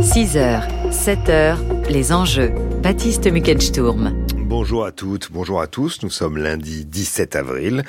[0.00, 1.56] 6h, 7h,
[1.90, 2.52] les enjeux.
[2.84, 4.14] Baptiste Muckensturm.
[4.36, 6.02] Bonjour à toutes, bonjour à tous.
[6.02, 7.84] Nous sommes lundi 17 avril.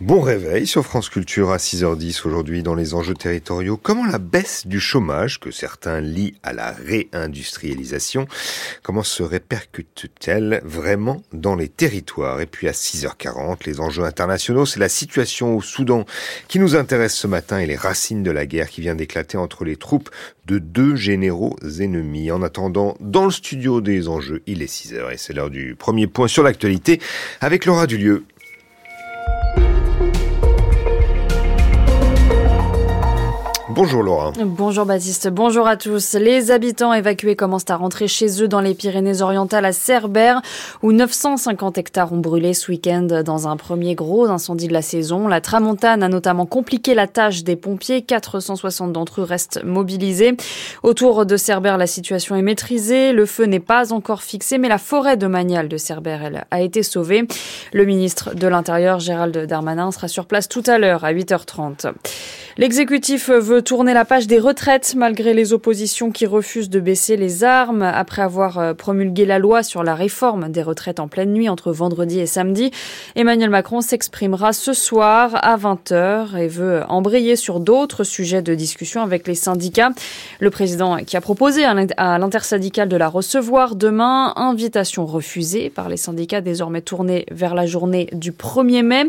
[0.00, 3.76] Bon réveil sur France Culture à 6h10 aujourd'hui dans les enjeux territoriaux.
[3.76, 8.28] Comment la baisse du chômage, que certains lient à la réindustrialisation,
[8.82, 12.40] comment se répercute-t-elle vraiment dans les territoires?
[12.40, 16.04] Et puis à 6h40, les enjeux internationaux, c'est la situation au Soudan
[16.46, 19.64] qui nous intéresse ce matin et les racines de la guerre qui vient d'éclater entre
[19.64, 20.10] les troupes
[20.46, 22.30] de deux généraux ennemis.
[22.30, 26.06] En attendant, dans le studio des enjeux, il est 6h et c'est l'heure du premier
[26.06, 27.00] point sur l'actualité
[27.40, 28.24] avec Laura Dulieu.
[33.76, 34.32] Bonjour Laura.
[34.42, 36.14] Bonjour Baptiste, bonjour à tous.
[36.14, 40.40] Les habitants évacués commencent à rentrer chez eux dans les Pyrénées-Orientales à Cerbère,
[40.82, 45.28] où 950 hectares ont brûlé ce week-end dans un premier gros incendie de la saison.
[45.28, 48.00] La tramontane a notamment compliqué la tâche des pompiers.
[48.00, 50.38] 460 d'entre eux restent mobilisés.
[50.82, 53.12] Autour de Cerbère, la situation est maîtrisée.
[53.12, 56.62] Le feu n'est pas encore fixé, mais la forêt de Manial de Cerbère, elle, a
[56.62, 57.28] été sauvée.
[57.74, 61.92] Le ministre de l'Intérieur, Gérald Darmanin, sera sur place tout à l'heure à 8h30.
[62.58, 67.42] L'exécutif veut tourner la page des retraites malgré les oppositions qui refusent de baisser les
[67.42, 67.82] armes.
[67.82, 71.72] Après avoir euh, promulgué la loi sur la réforme des retraites en pleine nuit entre
[71.72, 72.70] vendredi et samedi,
[73.16, 79.02] Emmanuel Macron s'exprimera ce soir à 20h et veut embrayer sur d'autres sujets de discussion
[79.02, 79.90] avec les syndicats.
[80.38, 85.96] Le président qui a proposé à l'intersyndicale de la recevoir demain, invitation refusée par les
[85.96, 89.08] syndicats désormais tournés vers la journée du 1er mai.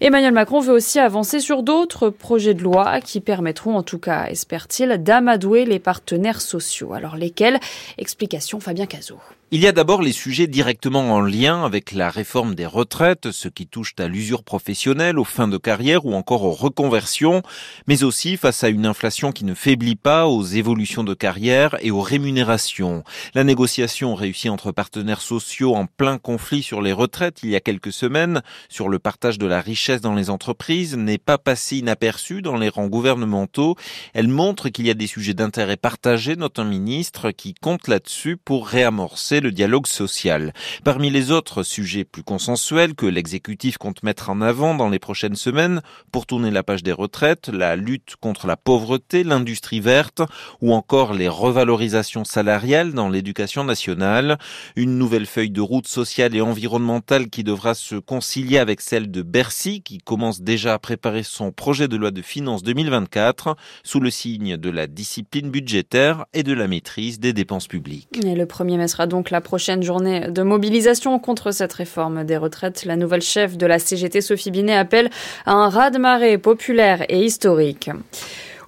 [0.00, 4.26] Emmanuel Macron veut aussi avancer sur d'autres projets de loi qui permettront, en tout cas,
[4.26, 6.92] espère-t-il, d'amadouer les partenaires sociaux.
[6.92, 7.58] Alors lesquels?
[7.98, 9.20] Explication Fabien Cazot.
[9.52, 13.48] Il y a d'abord les sujets directement en lien avec la réforme des retraites, ceux
[13.48, 17.42] qui touchent à l'usure professionnelle, aux fins de carrière ou encore aux reconversions,
[17.86, 21.92] mais aussi face à une inflation qui ne faiblit pas, aux évolutions de carrière et
[21.92, 23.04] aux rémunérations.
[23.34, 27.60] La négociation réussie entre partenaires sociaux en plein conflit sur les retraites il y a
[27.60, 32.42] quelques semaines, sur le partage de la richesse dans les entreprises, n'est pas passée inaperçue
[32.42, 33.76] dans les rangs gouvernementaux.
[34.14, 38.36] Elle montre qu'il y a des sujets d'intérêt partagés, note un ministre qui compte là-dessus
[38.36, 40.52] pour réamorcer le dialogue social.
[40.84, 45.36] Parmi les autres sujets plus consensuels que l'exécutif compte mettre en avant dans les prochaines
[45.36, 45.82] semaines
[46.12, 50.22] pour tourner la page des retraites, la lutte contre la pauvreté, l'industrie verte
[50.60, 54.38] ou encore les revalorisations salariales dans l'éducation nationale,
[54.76, 59.22] une nouvelle feuille de route sociale et environnementale qui devra se concilier avec celle de
[59.22, 64.10] Bercy qui commence déjà à préparer son projet de loi de finances 2024 sous le
[64.10, 68.08] signe de la discipline budgétaire et de la maîtrise des dépenses publiques.
[68.24, 72.36] Et le premier mai sera donc la prochaine journée de mobilisation contre cette réforme des
[72.36, 72.84] retraites.
[72.84, 75.10] La nouvelle chef de la CGT, Sophie Binet, appelle
[75.44, 77.90] à un raz-de-marée populaire et historique.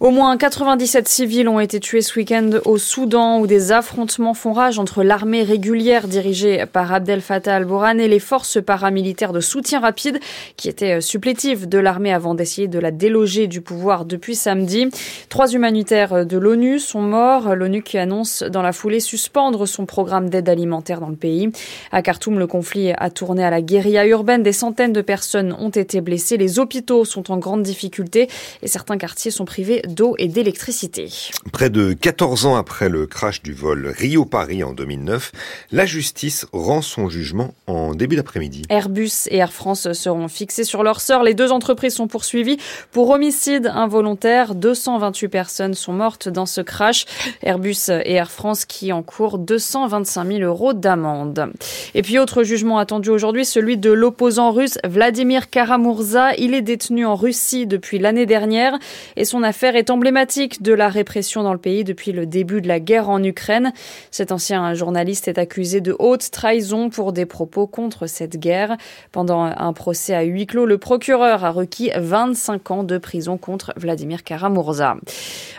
[0.00, 4.52] Au moins 97 civils ont été tués ce week-end au Soudan où des affrontements font
[4.52, 9.80] rage entre l'armée régulière dirigée par Abdel Fattah al-Burhan et les forces paramilitaires de soutien
[9.80, 10.20] rapide
[10.56, 14.88] qui étaient supplétives de l'armée avant d'essayer de la déloger du pouvoir depuis samedi.
[15.30, 17.56] Trois humanitaires de l'ONU sont morts.
[17.56, 21.50] L'ONU qui annonce dans la foulée suspendre son programme d'aide alimentaire dans le pays.
[21.90, 24.44] À Khartoum, le conflit a tourné à la guérilla urbaine.
[24.44, 26.36] Des centaines de personnes ont été blessées.
[26.36, 28.28] Les hôpitaux sont en grande difficulté
[28.62, 31.08] et certains quartiers sont privés d'eau et d'électricité.
[31.52, 35.32] Près de 14 ans après le crash du vol Rio-Paris en 2009,
[35.72, 38.62] la justice rend son jugement en début d'après-midi.
[38.68, 41.22] Airbus et Air France seront fixés sur leur sort.
[41.22, 42.58] Les deux entreprises sont poursuivies
[42.92, 44.54] pour homicide involontaire.
[44.54, 47.06] 228 personnes sont mortes dans ce crash.
[47.42, 51.52] Airbus et Air France qui encourent 225 000 euros d'amende.
[51.94, 56.34] Et puis autre jugement attendu aujourd'hui, celui de l'opposant russe Vladimir Karamurza.
[56.36, 58.78] Il est détenu en Russie depuis l'année dernière
[59.16, 62.68] et son affaire est emblématique de la répression dans le pays depuis le début de
[62.68, 63.72] la guerre en Ukraine.
[64.10, 68.76] Cet ancien journaliste est accusé de haute trahison pour des propos contre cette guerre.
[69.12, 73.72] Pendant un procès à huis clos, le procureur a requis 25 ans de prison contre
[73.76, 74.96] Vladimir Karamurza.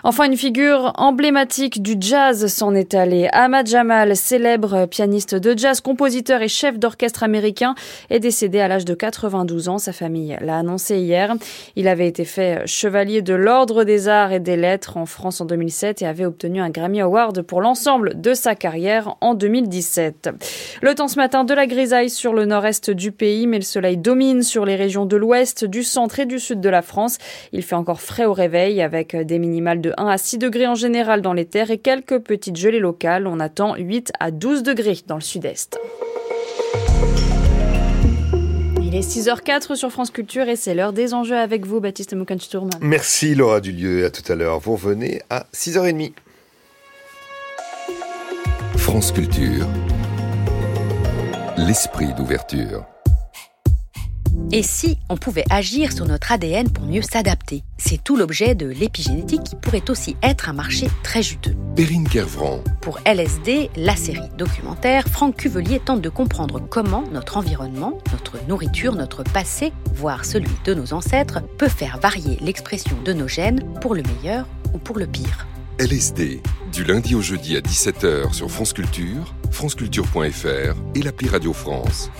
[0.04, 3.30] Enfin, une figure emblématique du jazz s'en est allée.
[3.32, 7.76] Ahmad Jamal, célèbre pianiste de jazz, compositeur et chef d'orchestre américain,
[8.10, 9.78] est décédé à l'âge de 92 ans.
[9.78, 11.36] Sa famille l'a annoncé hier.
[11.76, 15.46] Il avait été fait chevalier de l'Ordre des Arts et des Lettres en France en
[15.46, 20.30] 2007 et avait obtenu un Grammy Award pour l'ensemble de sa carrière en 2017.
[20.82, 23.98] Le temps ce matin de la grisaille sur le nord-est du pays, mais le soleil
[23.98, 27.18] domine sur les régions de l'ouest, du centre et du sud de la France.
[27.54, 30.76] Il fait encore frais au réveil avec des minimales de 1 à 6 degrés en
[30.76, 33.28] général dans les terres et quelques petites gelées locales.
[33.28, 35.80] On attend 8 à 12 degrés dans le sud-est.
[39.00, 42.70] Il est 6h04 sur France Culture et c'est l'heure des enjeux avec vous, Baptiste Muckensturm.
[42.82, 44.60] Merci Laura Dulieu, à tout à l'heure.
[44.60, 46.12] Vous revenez à 6h30.
[48.76, 49.66] France Culture,
[51.56, 52.84] l'esprit d'ouverture.
[54.52, 57.64] Et si on pouvait agir sur notre ADN pour mieux s'adapter?
[57.78, 61.56] C'est tout l'objet de l'épigénétique qui pourrait aussi être un marché très juteux.
[61.76, 62.64] Perrine Kervran.
[62.82, 68.96] Pour LSD, la série documentaire, Franck Cuvelier tente de comprendre comment notre environnement, notre nourriture,
[68.96, 73.94] notre passé, voire celui de nos ancêtres, peut faire varier l'expression de nos gènes pour
[73.94, 75.48] le meilleur ou pour le pire.
[75.80, 76.42] LSD,
[76.74, 82.12] du lundi au jeudi à 17h sur France Culture, franceculture.fr et l'appli Radio France.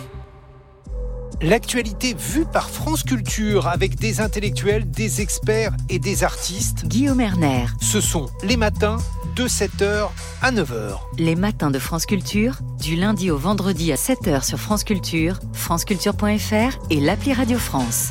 [1.42, 6.86] L'actualité vue par France Culture avec des intellectuels, des experts et des artistes.
[6.86, 7.68] Guillaume Erner.
[7.80, 8.98] Ce sont les matins
[9.38, 10.10] de 7h
[10.42, 10.98] à 9h.
[11.18, 16.78] Les matins de France Culture, du lundi au vendredi à 7h sur France Culture, franceculture.fr
[16.90, 18.10] et l'appli Radio France.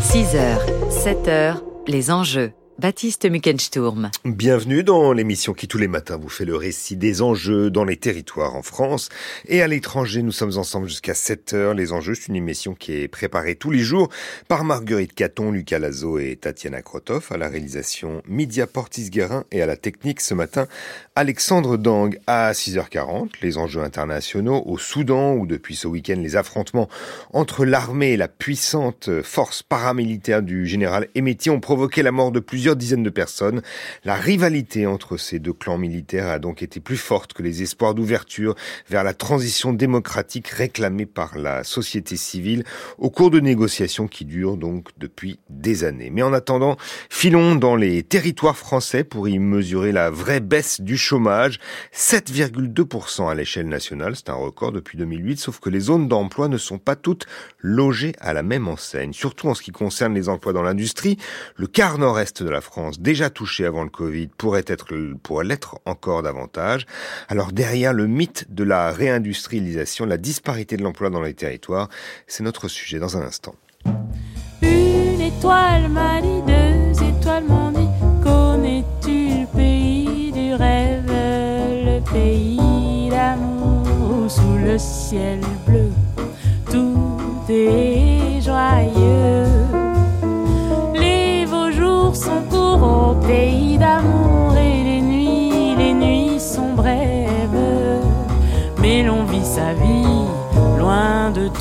[0.00, 1.56] 6h, 7h,
[1.86, 2.54] les enjeux.
[2.76, 4.10] Baptiste Muckensturm.
[4.24, 7.96] Bienvenue dans l'émission qui tous les matins vous fait le récit des enjeux dans les
[7.96, 9.10] territoires en France
[9.46, 10.22] et à l'étranger.
[10.22, 11.74] Nous sommes ensemble jusqu'à 7 heures.
[11.74, 14.08] Les enjeux, c'est une émission qui est préparée tous les jours
[14.48, 19.66] par Marguerite Caton, Lucas Lazo et Tatiana Krotov à la réalisation Media Portis-Guerin et à
[19.66, 20.66] la technique ce matin
[21.14, 23.28] Alexandre Dang à 6h40.
[23.40, 26.88] Les enjeux internationaux au Soudan où depuis ce week-end les affrontements
[27.32, 32.40] entre l'armée et la puissante force paramilitaire du général Emeti ont provoqué la mort de
[32.40, 33.60] plusieurs plusieurs dizaines de personnes.
[34.06, 37.94] La rivalité entre ces deux clans militaires a donc été plus forte que les espoirs
[37.94, 38.54] d'ouverture
[38.88, 42.64] vers la transition démocratique réclamée par la société civile
[42.96, 46.08] au cours de négociations qui durent donc depuis des années.
[46.08, 46.78] Mais en attendant,
[47.10, 51.60] filons dans les territoires français pour y mesurer la vraie baisse du chômage.
[51.94, 56.56] 7,2% à l'échelle nationale, c'est un record depuis 2008, sauf que les zones d'emploi ne
[56.56, 57.26] sont pas toutes
[57.58, 59.12] logées à la même enseigne.
[59.12, 61.18] Surtout en ce qui concerne les emplois dans l'industrie,
[61.56, 65.78] le quart nord-est de la France, déjà touchée avant le Covid, pourrait être, pourrait l'être
[65.84, 66.86] encore davantage.
[67.28, 71.90] Alors derrière le mythe de la réindustrialisation, la disparité de l'emploi dans les territoires,
[72.26, 73.54] c'est notre sujet dans un instant.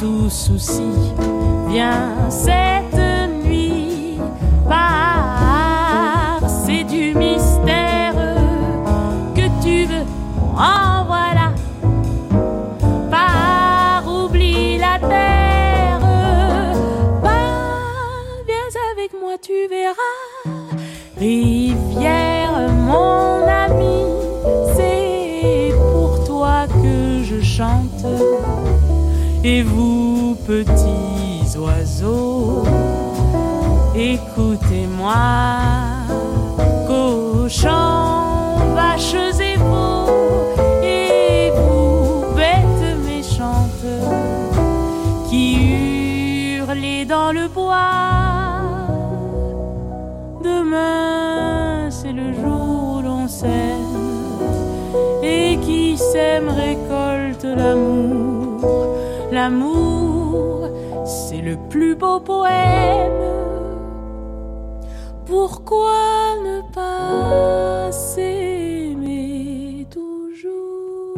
[0.03, 0.91] Tout souci.
[1.69, 2.62] Viens cette
[30.45, 31.12] vous,
[62.03, 63.24] beau poème.
[65.25, 66.01] Pourquoi
[66.48, 71.17] ne pas s'aimer toujours?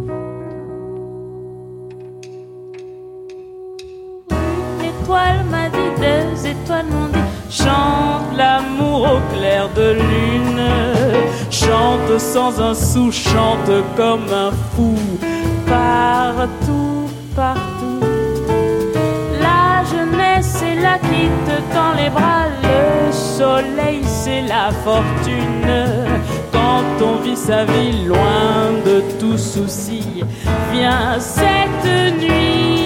[4.30, 10.66] Une étoile m'a dit, deux étoiles m'ont dit chante l'amour au clair de lune,
[11.50, 14.96] chante sans un sou, chante comme un fou,
[15.68, 17.75] partout, partout.
[21.74, 26.06] Tend les bras, le soleil c'est la fortune.
[26.52, 30.04] Quand on vit sa vie loin de tout souci,
[30.72, 31.88] viens cette
[32.22, 32.85] nuit,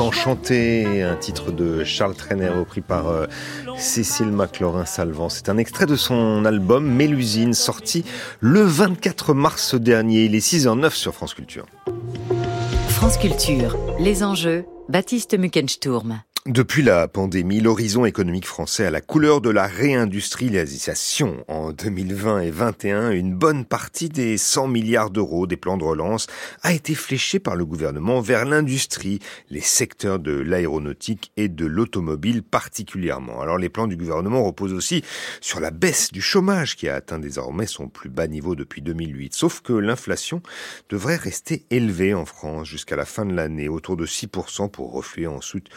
[0.00, 3.26] Route enchantée, un titre de Charles Trenet repris par euh,
[3.76, 5.28] Cécile McLaurin-Salvant.
[5.28, 8.04] C'est un extrait de son album Mélusine, sorti
[8.40, 10.24] le 24 mars dernier.
[10.24, 11.66] Il est 6h09 sur France Culture.
[12.88, 16.22] France Culture, les enjeux, Baptiste Muckensturm.
[16.46, 21.44] Depuis la pandémie, l'horizon économique français a la couleur de la réindustrialisation.
[21.48, 26.28] En 2020 et 2021, une bonne partie des 100 milliards d'euros des plans de relance
[26.62, 29.18] a été fléchée par le gouvernement vers l'industrie,
[29.50, 33.42] les secteurs de l'aéronautique et de l'automobile particulièrement.
[33.42, 35.04] Alors les plans du gouvernement reposent aussi
[35.42, 39.34] sur la baisse du chômage qui a atteint désormais son plus bas niveau depuis 2008.
[39.34, 40.40] Sauf que l'inflation
[40.88, 45.26] devrait rester élevée en France jusqu'à la fin de l'année, autour de 6% pour refluer
[45.26, 45.68] ensuite,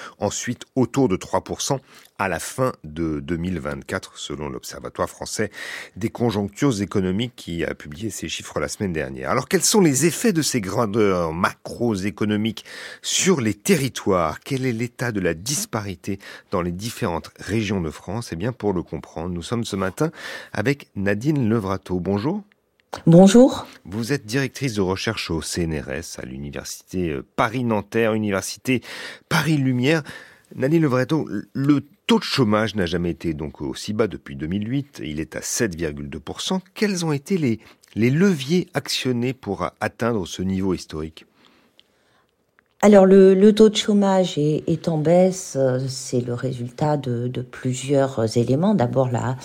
[0.76, 1.80] autour de 3%
[2.20, 5.52] à la fin de 2024, selon l'Observatoire français
[5.96, 9.30] des conjonctures économiques qui a publié ces chiffres la semaine dernière.
[9.30, 12.66] Alors quels sont les effets de ces grandeurs macroéconomiques
[13.02, 14.40] sur les territoires?
[14.40, 16.20] Quel est l'état de la disparité
[16.52, 18.30] dans les différentes régions de France?
[18.32, 20.12] Eh bien, pour le comprendre, nous sommes ce matin
[20.54, 22.00] avec Nadine Levrato.
[22.00, 22.44] Bonjour.
[23.08, 23.66] Bonjour.
[23.86, 28.82] Vous êtes directrice de recherche au CNRS à l'université Paris-Nanterre, université
[29.30, 30.04] Paris-Lumière.
[30.56, 35.02] Nadine Levretto, le taux de chômage n'a jamais été donc aussi bas depuis 2008.
[35.04, 36.60] Il est à 7,2%.
[36.76, 37.60] Quels ont été les,
[37.96, 41.26] les leviers actionnés pour atteindre ce niveau historique?
[42.84, 48.76] Alors le, taux de chômage est, en baisse, euh, c'est le résultat de, plusieurs éléments.
[48.76, 49.38] D'abord la,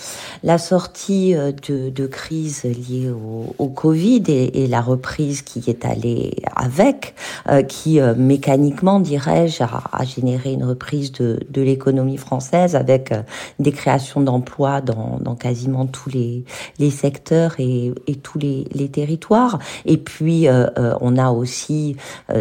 [0.43, 3.09] la sortie euh, de, crise liée
[3.57, 7.15] au, Covid et, la reprise qui est allée avec,
[7.47, 13.13] euh, qui mécaniquement, dirais-je, a, généré une reprise de, l'économie française avec
[13.57, 16.43] des créations d'emplois dans, quasiment tous les,
[16.77, 19.59] les secteurs et, tous les, territoires.
[19.85, 20.47] Et puis
[20.99, 21.95] on a aussi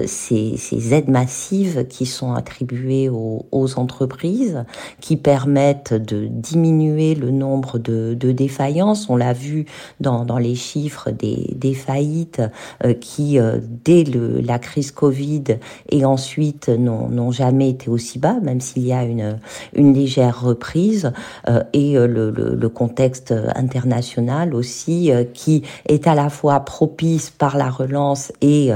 [0.06, 3.44] ces, ces aides massives qui sont attribuées aux,
[3.76, 4.64] entreprises,
[5.00, 9.08] qui permettent de diminuer le nombre de, défaillances.
[9.08, 9.66] On l'a vu
[10.00, 12.42] dans, les chiffres des, faillites
[12.84, 15.44] euh, qui, euh, dès la crise Covid
[15.90, 19.38] et ensuite, n'ont jamais été aussi bas, même s'il y a une,
[19.74, 21.12] légère reprise,
[21.48, 27.70] euh, et le, le, contexte international aussi, qui est à la fois propice par la
[27.70, 28.70] relance et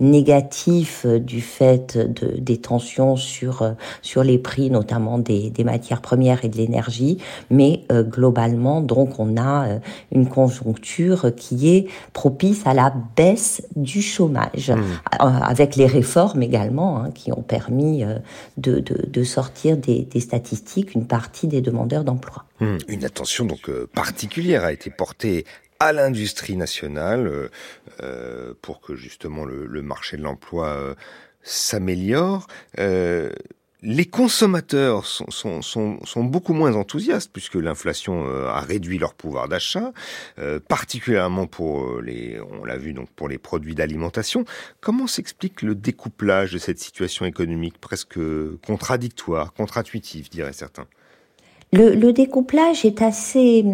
[0.00, 6.00] négatif du fait de, des tensions sur, euh, sur les prix, notamment des, des matières
[6.00, 7.18] premières et de l'énergie.
[7.50, 9.78] Mais euh, globalement, donc, on a euh,
[10.10, 15.18] une conjoncture qui est propice à la baisse du chômage, mmh.
[15.20, 18.04] avec les réformes également, hein, qui ont permis
[18.56, 22.44] de, de, de sortir des, des, statistiques une partie des demandeurs d'emploi.
[22.60, 22.76] Mmh.
[22.88, 25.44] Une attention donc particulière a été portée
[25.82, 27.50] à l'industrie nationale
[28.00, 30.94] euh, pour que justement le, le marché de l'emploi
[31.42, 32.46] s'améliore.
[32.78, 33.30] Euh,
[33.84, 35.60] les consommateurs sont, sont,
[36.04, 39.92] sont, beaucoup moins enthousiastes puisque l'inflation euh, a réduit leur pouvoir d'achat,
[40.38, 44.44] euh, particulièrement pour les, on l'a vu donc pour les produits d'alimentation.
[44.80, 48.20] Comment s'explique le découplage de cette situation économique presque
[48.64, 50.86] contradictoire, contre-intuitive, diraient certains?
[51.72, 53.64] Le, découplage est assez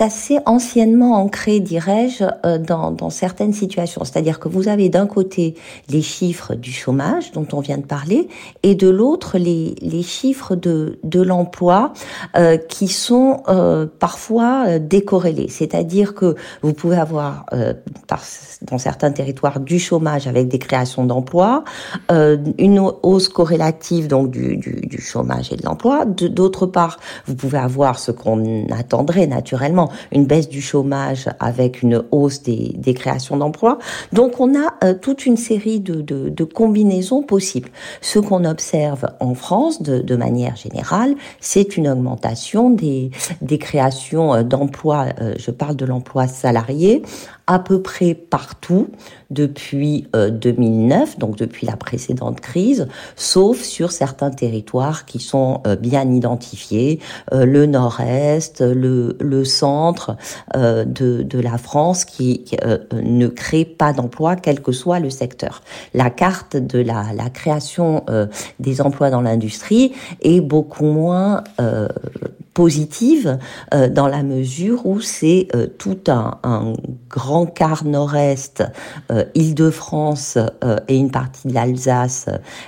[0.00, 4.04] assez anciennement ancré, dirais-je, euh, dans, dans, certaines situations.
[4.04, 5.54] C'est-à-dire que vous avez d'un côté
[5.88, 8.28] les chiffres du chômage dont on vient de parler,
[8.62, 11.92] et de l'autre les, les chiffres de, de l'emploi
[12.36, 15.48] euh, qui sont euh, parfois euh, décorrélés.
[15.48, 17.46] C'est-à-dire que vous pouvez avoir
[18.06, 18.22] par,
[18.62, 21.64] dans certains territoires du chômage avec des créations d'emplois,
[22.10, 26.04] une hausse corrélative donc du, du, du chômage et de l'emploi.
[26.04, 32.02] D'autre part, vous pouvez avoir ce qu'on attendrait naturellement une baisse du chômage avec une
[32.10, 33.78] hausse des, créations d'emplois.
[34.12, 37.70] Donc on a euh, toute une série de, combinaisons possibles.
[38.00, 44.42] Ce qu'on observe en France de, manière générale, c'est une augmentation des, des créations euh,
[44.42, 47.02] d'emplois, euh, je parle de l'emploi salarié,
[47.50, 48.88] à peu près partout
[49.30, 57.00] depuis 2009, donc depuis la précédente crise, sauf sur certains territoires qui sont bien identifiés,
[57.32, 60.16] le nord-est, le, le centre,
[60.56, 65.10] euh, de, de, la France qui euh, ne crée pas d'emplois, quel que soit le
[65.10, 65.62] secteur.
[65.94, 68.26] La carte de la, la création euh,
[68.58, 69.92] des emplois dans l'industrie
[70.22, 71.44] est beaucoup moins
[72.54, 73.38] positive
[73.74, 76.72] euh, dans la mesure où c'est euh, tout un, un,
[77.08, 78.62] grand quart nord-est,
[79.10, 80.38] euh, Île-de-France
[80.86, 82.26] et une partie de l'Alsace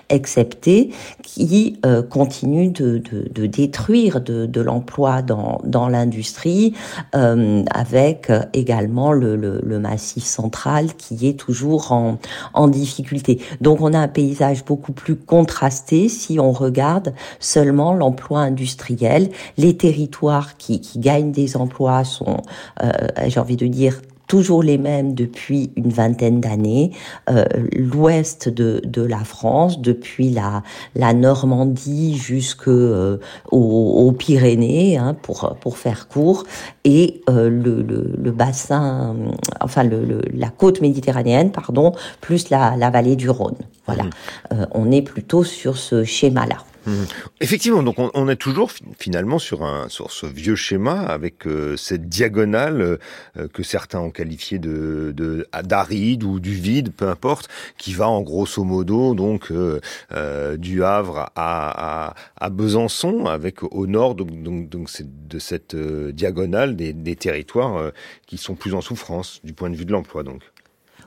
[0.09, 0.91] exceptée,
[1.23, 6.75] qui continue de, de, de, détruire de, de l'emploi dans, dans l'industrie,
[7.13, 12.19] avec également le, le, le, massif central qui est toujours en,
[12.53, 13.41] en difficulté.
[13.61, 19.72] Donc on a un paysage beaucoup plus contrasté si on regarde seulement l'emploi industriel, les
[19.77, 22.43] territoires qui, qui gagnent des emplois sont,
[22.83, 22.91] euh,
[23.27, 24.01] j'ai envie de dire,
[24.33, 26.93] toujours les mêmes depuis une vingtaine d'années.
[27.29, 27.45] Euh,
[27.77, 30.63] L'ouest de, de, la France, depuis la,
[30.95, 36.45] la Normandie jusqu'aux euh, aux Pyrénées, hein, pour, pour faire court,
[36.85, 39.15] et euh, le, le, le, bassin,
[39.61, 43.59] enfin le, la côte méditerranéenne, pardon, plus la, la vallée du Rhône.
[43.85, 44.11] Voilà, mmh.
[44.53, 46.57] euh, on est plutôt sur ce schéma-là.
[46.87, 46.93] Mmh.
[47.41, 52.09] Effectivement, donc on, est toujours finalement sur un sur ce vieux schéma avec euh, cette
[52.09, 52.99] diagonale
[53.37, 55.15] euh, que certains ont qualifié de
[55.63, 57.49] d'aride ou du vide, peu importe,
[57.79, 62.15] qui va en grosso modo donc euh, du Havre à,
[62.51, 67.93] Besançon, avec au nord donc donc, donc de cette diagonale des, des territoires
[68.27, 70.43] qui sont plus en souffrance du point de vue de l'emploi donc.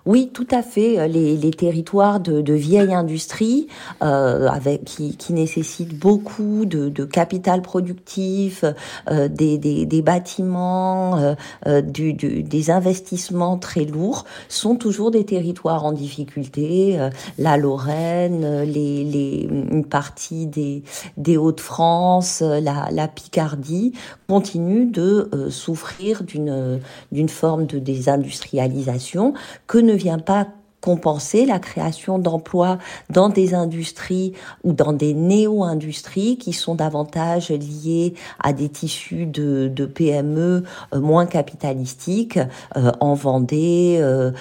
[0.05, 0.99] Oui, tout à fait.
[0.99, 3.67] Euh, les, les territoires de, de, vieille industrie,
[4.03, 8.63] euh, avec qui, qui, nécessitent beaucoup de, de capital productif,
[9.09, 11.33] euh, des, des, des, bâtiments, euh,
[11.65, 16.99] euh du, du, des investissements très lourds, sont toujours des territoires en difficulté.
[16.99, 17.09] Euh,
[17.39, 20.83] la Lorraine, les, les, une partie des,
[21.17, 23.93] des Hauts-de-France, la, la, Picardie
[24.27, 26.79] continuent de souffrir d'une
[27.11, 29.33] d'une forme de désindustrialisation
[29.67, 30.47] que ne vient pas
[30.85, 32.77] compenser la création d'emplois
[33.09, 39.85] dans des industries ou dans des néo-industries qui sont davantage liées à des tissus de,
[39.85, 40.63] PME
[40.93, 42.37] euh, moins capitalistiques
[42.77, 44.31] euh, en Vendée, euh,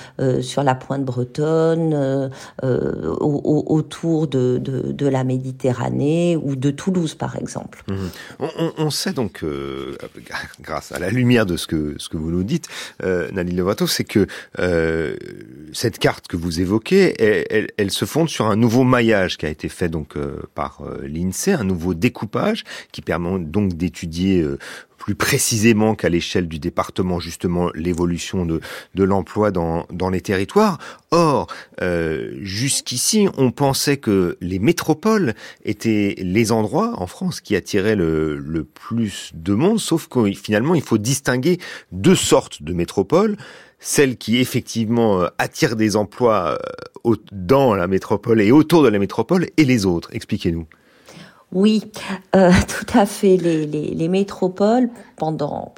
[0.43, 2.31] sur la pointe bretonne,
[2.63, 7.85] au, autour de, de, la Méditerranée ou de Toulouse par exemple.
[7.89, 8.47] Mmh.
[8.79, 9.45] On, sait donc,
[10.61, 12.69] grâce à la lumière de ce que, ce que vous nous dites,
[13.03, 14.27] Nadine Levato, c'est que
[15.73, 19.49] cette carte que vous évoquez, elle, elle, se fonde sur un nouveau maillage qui a
[19.49, 24.59] été fait donc euh, par euh, l'INSEE, un nouveau découpage qui permet donc d'étudier euh,
[24.99, 28.61] plus précisément qu'à l'échelle du département justement l'évolution de,
[28.95, 30.79] de l'emploi dans, dans les territoires.
[31.11, 31.47] Or,
[32.41, 38.65] jusqu'ici, on pensait que les métropoles étaient les endroits en France qui attiraient le, le
[38.65, 41.59] plus de monde, sauf que finalement, il faut distinguer
[41.93, 43.37] deux sortes de métropoles
[43.85, 46.59] celle qui effectivement euh, attire des emplois
[47.07, 50.67] euh, dans la métropole et autour de la métropole, et les autres Expliquez-nous.
[51.53, 51.85] Oui,
[52.35, 53.37] euh, tout à fait.
[53.37, 55.75] Les, les, les métropoles, pendant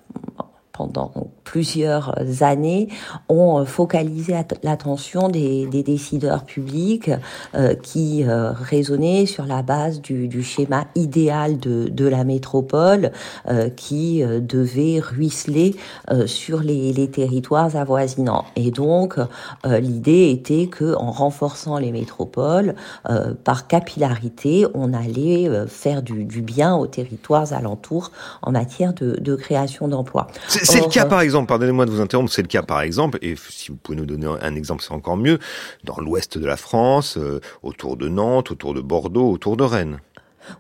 [0.77, 1.13] pendant
[1.45, 2.89] plusieurs années,
[3.29, 7.11] ont focalisé l'attention des, des, décideurs publics
[7.55, 13.13] euh, qui euh, raisonnaient sur la base du, du schéma idéal de, de la métropole
[13.49, 15.77] euh, qui euh, devait ruisseler
[16.11, 18.45] euh, sur les, les, territoires avoisinants.
[18.57, 22.75] Et donc, euh, l'idée était que en renforçant les métropoles,
[23.45, 28.11] par capillarité, on allait faire du, du, bien aux territoires alentours
[28.43, 30.27] en matière de, de création d'emplois.
[30.67, 33.37] C'est le cas, par exemple, pardonnez-moi de vous interrompre, c'est le cas, par exemple, et
[33.37, 35.39] si vous pouvez nous donner un exemple, c'est encore mieux,
[35.85, 40.01] dans l'ouest de la France, euh, autour de Nantes, autour de Bordeaux, autour de Rennes.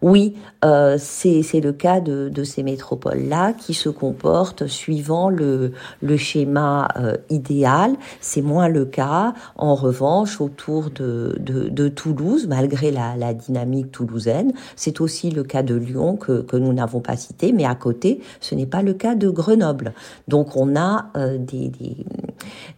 [0.02, 5.72] Oui, euh, c'est le cas de, de ces métropoles-là qui se comportent suivant le,
[6.02, 7.96] le schéma euh, idéal.
[8.20, 13.92] C'est moins le cas, en revanche, autour de, de, de Toulouse, malgré la, la, dynamique
[13.92, 14.52] toulousaine.
[14.76, 18.20] C'est aussi le cas de Lyon que, que nous n'avons pas cité, mais à côté,
[18.40, 19.92] ce n'est pas le cas de Grenoble.
[20.28, 21.70] Donc on a euh, des,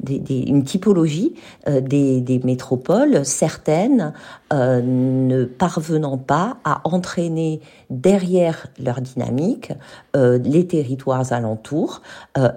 [0.00, 1.34] des, des, une typologie
[1.68, 4.12] euh, des métropoles, certaines
[4.52, 9.72] euh, ne parvenant pas à entraîner derrière leur dynamique
[10.16, 12.00] euh, les territoires alentours
[12.38, 12.48] euh,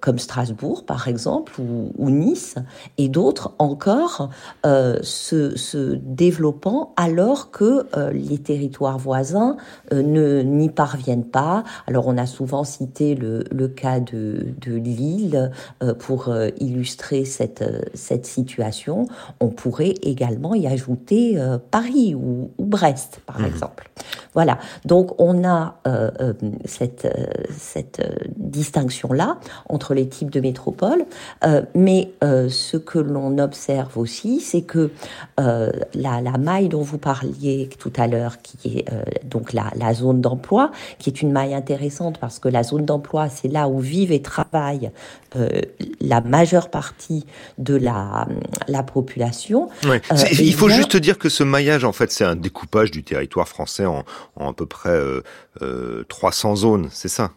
[0.00, 2.56] comme Strasbourg par exemple ou, ou Nice
[2.98, 4.30] et d'autres encore
[4.66, 9.56] euh, se, se, développant alors que euh, les territoires voisins
[9.92, 11.64] euh, ne n'y parviennent pas.
[11.86, 15.50] Alors on a souvent cité le, le cas de, de Lille
[15.98, 19.06] pour illustrer cette, cette situation.
[19.40, 21.38] On pourrait également y ajouter
[21.70, 23.44] Paris ou, ou, Brest par mmh.
[23.44, 23.90] exemple.
[24.34, 25.76] Voilà, donc on a
[26.64, 27.08] cette,
[27.50, 28.00] cette
[28.36, 29.38] distinction là
[29.80, 31.06] entre les types de métropoles.
[31.42, 34.90] Euh, mais euh, ce que l'on observe aussi, c'est que
[35.40, 38.84] euh, la, la, maille dont vous parliez tout à l'heure, qui est
[39.24, 43.30] donc la, la zone d'emploi, qui est une maille intéressante parce que la zone d'emploi,
[43.30, 44.90] c'est là où vivent et travaillent
[46.00, 47.24] la majeure partie
[47.56, 48.26] de la,
[48.68, 49.68] la population.
[49.84, 50.02] Ouais.
[50.32, 50.76] il faut bien...
[50.76, 54.04] juste dire que ce maillage, en fait, c'est un découpage du territoire français en,
[54.36, 54.98] en à peu près
[56.08, 57.30] 300 zones, c'est ça?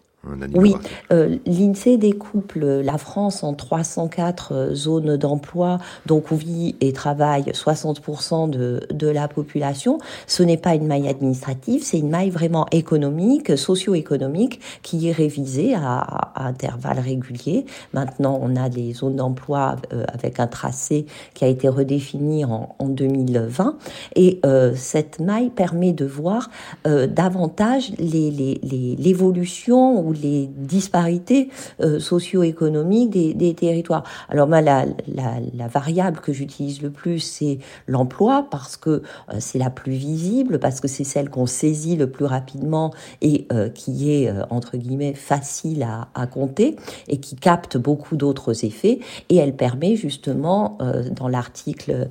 [0.55, 0.73] Oui,
[1.11, 7.43] euh, l'INSEE découpe la France en 304 euh, zones d'emploi, donc où vit et travaille
[7.43, 9.97] 60% de, de la population.
[10.27, 15.75] Ce n'est pas une maille administrative, c'est une maille vraiment économique, socio-économique, qui est révisée
[15.75, 17.65] à, à, intervalles réguliers.
[17.93, 22.75] Maintenant, on a des zones d'emploi euh, avec un tracé qui a été redéfini en,
[22.79, 23.77] en 2020.
[24.15, 26.49] Et euh, cette maille permet de voir
[26.87, 31.49] euh, davantage l'évolution les, les, ou les disparités
[31.81, 34.03] euh, socio-économiques des, des, territoires.
[34.29, 39.01] Alors moi, la, la, la variable que j'utilise le plus, c'est l'emploi, parce que euh,
[39.39, 43.69] c'est la plus visible, parce que c'est celle qu'on saisit le plus rapidement et euh,
[43.69, 46.75] qui est, euh, entre guillemets, facile à, à, compter
[47.07, 48.99] et qui capte beaucoup d'autres effets.
[49.29, 50.77] Et elle permet justement,
[51.11, 52.09] dans l'article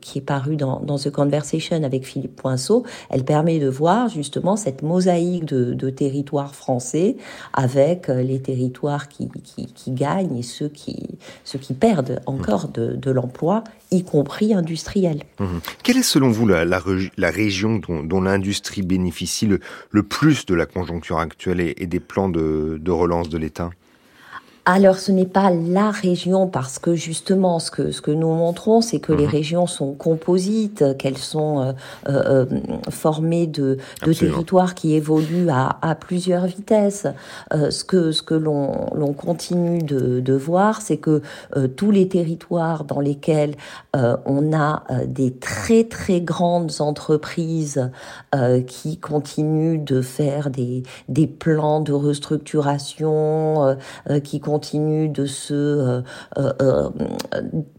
[0.00, 4.56] qui est paru dans, dans The Conversation avec Philippe Poinceau, elle permet de voir justement
[4.56, 7.16] cette mosaïque de, de territoires français
[7.52, 9.28] avec euh, les territoires qui,
[9.88, 11.18] gagnent et ceux qui,
[11.78, 15.22] perdent encore de, l'emploi, y compris industriel.
[15.38, 15.46] Mmh.
[15.82, 21.18] Quelle est selon vous la, la, région dont, l'industrie bénéficie le, plus de la conjoncture
[21.18, 23.70] actuelle et, des plans de relance de l'État?
[24.64, 28.80] Alors, ce n'est pas la région parce que justement, ce que ce que nous montrons,
[28.80, 29.30] c'est que les mhm.
[29.30, 31.72] régions sont composites, qu'elles sont euh,
[32.08, 32.46] euh,
[32.88, 37.08] formées de, de territoires qui évoluent à, à plusieurs vitesses.
[37.52, 41.22] Euh, ce que ce que l'on l'on continue de, de voir, c'est que
[41.56, 43.56] euh, tous les territoires dans lesquels
[43.96, 47.90] euh, on a des très très grandes entreprises
[48.66, 53.76] qui continuent de faire des des plans de restructuration,
[54.22, 56.02] qui continue de se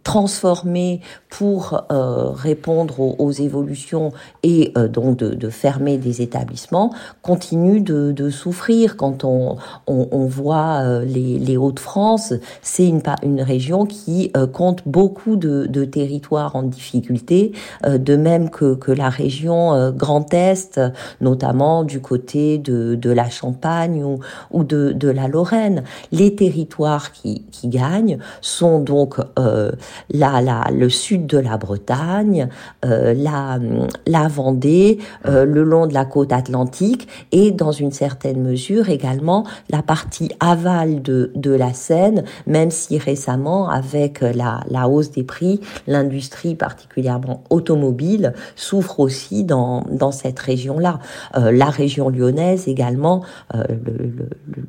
[0.03, 4.11] euh, euh, euh, transformer pour répondre aux, évolutions
[4.43, 8.97] et donc de, fermer des établissements, continue de, souffrir.
[8.97, 16.55] Quand on, on, voit les, Hauts-de-France, c'est une, une région qui compte beaucoup de, territoires
[16.55, 20.79] en difficulté, de même que, que la région Grand Est,
[21.19, 24.19] notamment du côté de, de la Champagne ou,
[24.51, 25.83] ou de, de la Lorraine.
[26.11, 29.71] Les territoires qui, qui gagnent sont donc euh,
[30.09, 32.47] la, la, le sud de la Bretagne,
[32.85, 33.59] euh, la,
[34.07, 39.45] la Vendée, euh, le long de la côte atlantique et dans une certaine mesure également
[39.69, 45.23] la partie aval de, de la Seine, même si récemment avec la, la hausse des
[45.23, 50.99] prix, l'industrie particulièrement automobile souffre aussi dans, dans cette région-là.
[51.37, 53.23] Euh, la région lyonnaise également,
[53.55, 54.63] euh, le, le, le,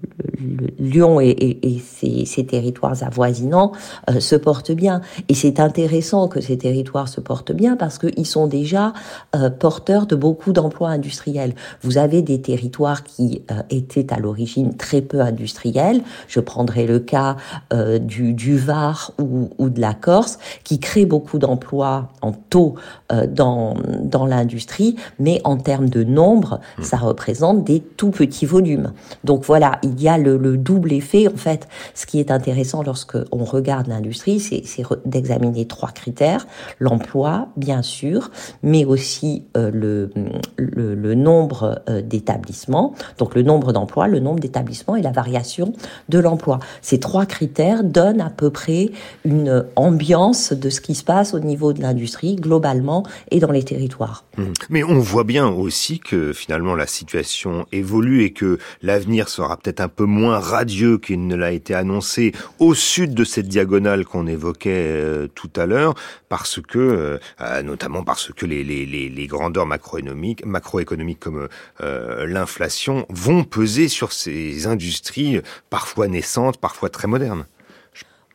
[0.79, 3.73] Lyon et, et, et ces, ces, territoires avoisinants
[4.11, 5.01] euh, se portent bien.
[5.29, 8.93] Et c'est intéressant que ces territoires se portent bien parce qu'ils sont déjà
[9.35, 11.55] euh, porteurs de beaucoup d'emplois industriels.
[11.83, 16.03] Vous avez des territoires qui euh, étaient à l'origine très peu industriels.
[16.29, 17.37] Je prendrai le cas
[17.73, 22.75] euh, du, du, Var ou, ou, de la Corse, qui créent beaucoup d'emplois en taux
[23.13, 26.83] euh, dans, dans l'industrie, mais en termes de nombre, mmh.
[26.83, 28.93] ça représente des tout petits volumes.
[29.25, 32.83] Donc voilà, il y a le, le double effet en fait ce qui est intéressant
[32.83, 36.47] lorsque on regarde l'industrie, c'est d'examiner trois critères
[36.79, 38.31] l'emploi, bien sûr,
[38.63, 40.11] mais aussi euh, le,
[40.57, 45.73] le, nombre euh, d'établissements, donc le nombre d'emplois, le nombre d'établissements et la variation
[46.09, 46.59] de l'emploi.
[46.83, 48.91] Ces trois critères donnent à peu près
[49.25, 53.63] une ambiance de ce qui se passe au niveau de l'industrie globalement et dans les
[53.63, 54.25] territoires.
[54.37, 54.43] Mmh.
[54.71, 59.81] Mais on voit bien aussi que finalement la situation évolue et que l'avenir sera peut-être
[59.81, 64.27] un peu moins radieux qu'il ne l'a été annoncé au sud de cette diagonale qu'on
[64.27, 65.95] évoquait euh, tout à l'heure,
[66.29, 71.49] parce que, euh, euh, notamment parce que les, les, les, grandeurs macroéconomiques, macroéconomiques comme
[71.81, 77.47] l'inflation vont peser sur ces industries parfois naissantes, parfois très modernes.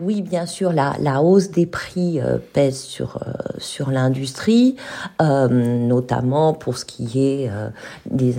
[0.02, 4.78] Oui, bien sûr, la, hausse des prix euh, pèse sur euh, sur l'industrie,
[5.22, 7.52] euh, notamment pour ce qui est
[8.10, 8.34] des,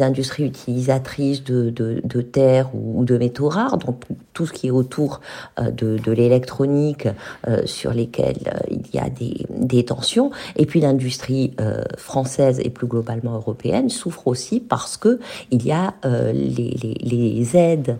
[0.00, 4.70] industries utilisatrices de, de, de terre ou, de métaux rares, donc tout ce qui est
[4.70, 5.20] autour
[5.60, 7.08] de, de l'électronique
[7.64, 8.36] sur lesquels
[8.70, 10.30] il y a des, des tensions.
[10.54, 11.56] Et puis l'industrie
[11.96, 15.18] française et plus globalement européenne souffre aussi parce que
[15.50, 17.96] il y a les, les aides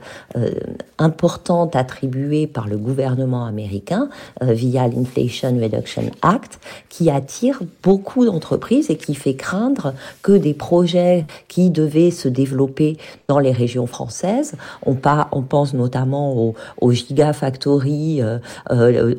[0.98, 4.08] importantes attribuées par par le gouvernement américain
[4.40, 11.24] via l'Inflation Reduction Act, qui attire beaucoup d'entreprises et qui fait craindre que des projets
[11.48, 12.96] qui devaient se développer
[13.28, 14.54] dans les régions françaises,
[14.84, 18.22] on, pas, on pense notamment aux, aux gigafactories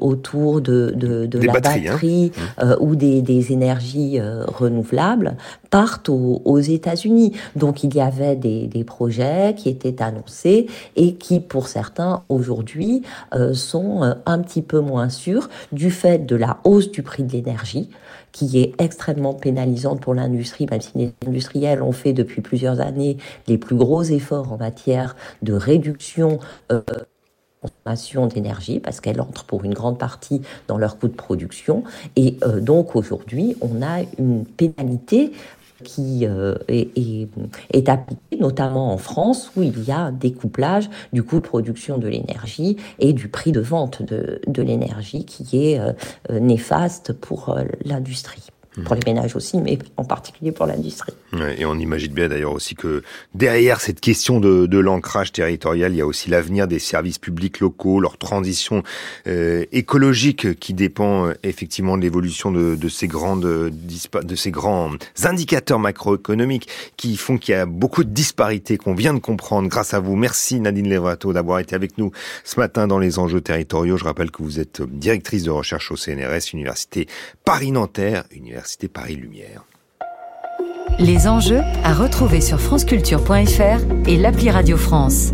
[0.02, 1.60] autour de, de, de la hein.
[1.62, 2.74] batterie mmh.
[2.80, 5.36] ou des, des énergies renouvelables,
[5.70, 7.34] partent aux, États-Unis.
[7.56, 13.04] Donc il y avait des, des, projets qui étaient annoncés et qui, pour certains, aujourd'hui,
[13.34, 17.24] euh, sont euh, un petit peu moins sûrs du fait de la hausse du prix
[17.24, 17.90] de l'énergie
[18.32, 23.18] qui est extrêmement pénalisante pour l'industrie, même si les industriels ont fait depuis plusieurs années
[23.48, 26.40] les plus gros efforts en matière de réduction
[26.72, 26.82] euh,
[27.62, 31.84] consommation d'énergie parce qu'elle entre pour une grande partie dans leur coût de production.
[32.16, 35.32] Et euh, donc aujourd'hui, on a une pénalité
[35.84, 36.98] qui euh, est,
[37.74, 41.98] est, appliquée, notamment en France, où il y a un découplage du coût de production
[41.98, 45.94] de l'énergie et du prix de vente de, de l'énergie qui est euh,
[46.40, 48.50] néfaste pour l'industrie
[48.86, 51.14] pour les ménages aussi, mais en particulier pour l'industrie.
[51.34, 53.04] Et on imagine bien d'ailleurs aussi que
[53.36, 57.60] derrière cette question de, de l'ancrage territorial, il y a aussi l'avenir des services publics
[57.60, 58.84] locaux, leur transition
[59.28, 64.92] euh, écologique qui dépend euh, effectivement de l'évolution de, de, ces grands
[65.24, 69.94] indicateurs macroéconomiques qui font qu'il y a beaucoup de disparités qu'on vient de comprendre grâce
[69.94, 70.16] à vous.
[70.16, 72.12] Merci Nadine Levrato d'avoir été avec nous
[72.44, 73.98] ce matin dans les enjeux territoriaux.
[73.98, 77.08] Je rappelle que vous êtes directrice de recherche au CNRS, Université
[77.46, 79.64] Paris-Nanterre, Université Paris Lumière.
[80.98, 85.34] Les enjeux à retrouver sur franceculture.fr et l'appli Radio France.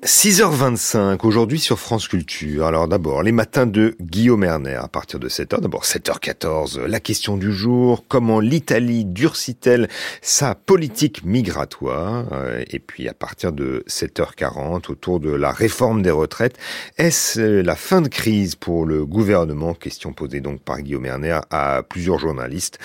[0.00, 2.66] 6h25 aujourd'hui sur France Culture.
[2.66, 5.60] Alors d'abord, les matins de Guillaume Erner à partir de 7h.
[5.60, 9.88] D'abord 7h14, la question du jour, comment l'Italie durcit-elle
[10.20, 12.24] sa politique migratoire?
[12.32, 16.56] Euh, Et puis à partir de 7h40, autour de la réforme des retraites,
[16.98, 19.74] est-ce la fin de crise pour le gouvernement?
[19.74, 22.80] Question posée donc par Guillaume Erner à plusieurs journalistes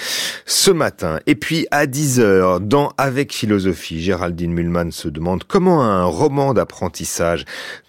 [0.45, 1.19] ce matin.
[1.25, 6.96] Et puis à 10h, dans Avec philosophie, Géraldine se demande comment un roman d'apprentissage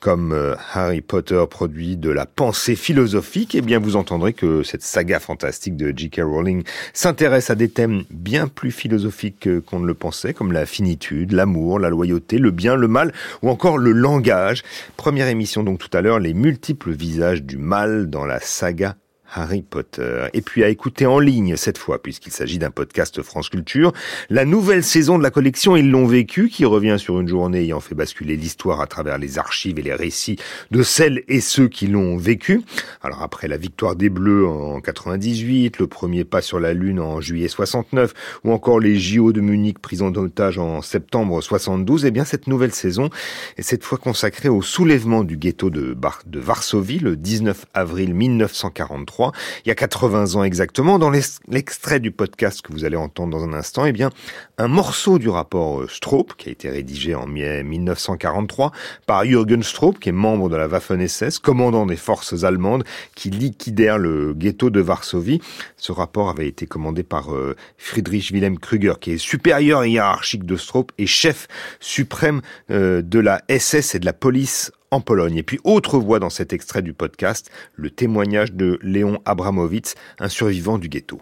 [0.01, 4.83] comme euh, Harry Potter produit de la pensée philosophique, eh bien vous entendrez que cette
[4.83, 6.21] saga fantastique de J.K.
[6.23, 11.33] Rowling s'intéresse à des thèmes bien plus philosophiques qu'on ne le pensait, comme la finitude,
[11.33, 14.63] l'amour, la loyauté, le bien, le mal, ou encore le langage.
[14.97, 18.97] Première émission donc tout à l'heure, les multiples visages du mal dans la saga
[19.33, 20.27] Harry Potter.
[20.33, 23.93] Et puis à écouter en ligne cette fois, puisqu'il s'agit d'un podcast France Culture,
[24.31, 27.81] la nouvelle saison de la collection Ils l'ont vécu, qui revient sur une journée ayant
[27.81, 30.37] fait basculer l'histoire à travers les archives et les récits
[30.71, 32.63] de celles et ceux qui l'ont vécu.
[33.03, 37.21] Alors après la victoire des Bleus en 98, le premier pas sur la Lune en
[37.21, 38.15] juillet 69,
[38.45, 42.47] ou encore les JO de Munich pris en otage en septembre 72, eh bien cette
[42.47, 43.11] nouvelle saison
[43.57, 49.18] est cette fois consacrée au soulèvement du ghetto de, de Varsovie le 19 avril 1943
[49.65, 50.99] il y a 80 ans exactement.
[50.99, 54.11] Dans l'extrait du podcast que vous allez entendre dans un instant, eh bien,
[54.59, 58.73] un morceau du rapport euh, Stroop, qui a été rédigé en 1943
[59.07, 63.99] par Jürgen Stroop, qui est membre de la Waffen-SS, commandant des forces allemandes qui liquidèrent
[63.99, 65.41] le ghetto de Varsovie.
[65.77, 70.57] Ce rapport avait été commandé par euh, Friedrich Wilhelm Krüger, qui est supérieur hiérarchique de
[70.57, 71.49] Stroop et chef
[71.81, 75.37] suprême euh, de la SS et de la police en Pologne.
[75.37, 80.29] Et puis autre voix dans cet extrait du podcast, le témoignage de Léon Abramowitz, un
[80.29, 81.21] survivant du ghetto.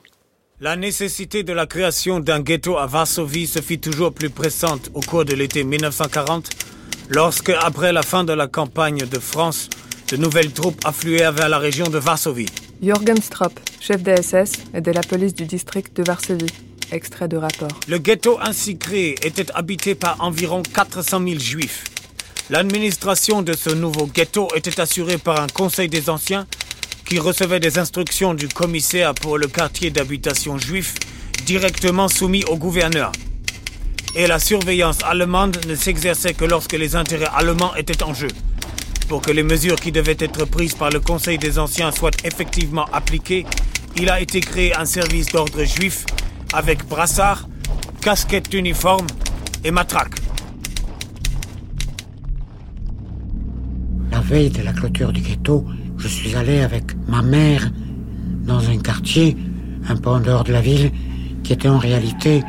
[0.60, 5.00] La nécessité de la création d'un ghetto à Varsovie se fit toujours plus pressante au
[5.00, 6.48] cours de l'été 1940,
[7.10, 9.68] lorsque, après la fin de la campagne de France,
[10.08, 12.46] de nouvelles troupes affluèrent vers la région de Varsovie.
[12.80, 16.46] Jürgen Stropp, chef des SS et de la police du district de Varsovie.
[16.92, 17.80] Extrait de rapport.
[17.88, 21.84] Le ghetto ainsi créé était habité par environ 400 000 juifs.
[22.48, 26.46] L'administration de ce nouveau ghetto était assurée par un conseil des anciens
[27.04, 30.94] qui recevait des instructions du commissaire pour le quartier d'habitation juif
[31.44, 33.10] directement soumis au gouverneur.
[34.14, 38.28] Et la surveillance allemande ne s'exerçait que lorsque les intérêts allemands étaient en jeu.
[39.08, 42.86] Pour que les mesures qui devaient être prises par le Conseil des Anciens soient effectivement
[42.92, 43.44] appliquées,
[43.96, 46.06] il a été créé un service d'ordre juif
[46.52, 47.48] avec brassard,
[48.00, 49.06] casquette uniforme
[49.64, 50.14] et matraque.
[54.26, 55.64] Veille de la clôture du ghetto,
[55.98, 57.70] je suis allé avec ma mère
[58.44, 59.36] dans un quartier
[59.88, 60.90] un peu en dehors de la ville
[61.44, 62.42] qui était en réalité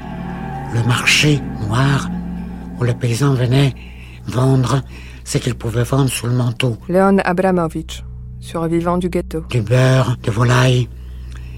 [0.74, 2.10] le marché noir
[2.80, 3.76] où les paysans venaient
[4.26, 4.82] vendre
[5.24, 6.78] ce qu'ils pouvaient vendre sous le manteau.
[6.90, 8.04] Leon Abramovich,
[8.40, 9.44] survivant du ghetto.
[9.50, 10.90] Du beurre, de volaille.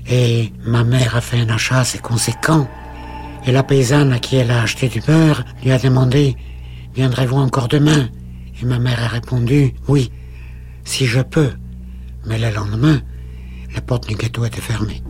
[0.09, 2.67] Et ma mère a fait un achat assez conséquent.
[3.45, 6.35] Et la paysanne à qui elle a acheté du beurre lui a demandé
[6.93, 8.09] Viendrez-vous encore demain?
[8.61, 10.11] Et ma mère a répondu Oui,
[10.83, 11.51] si je peux.
[12.25, 13.01] Mais le lendemain,
[13.73, 15.01] la porte du gâteau était fermée.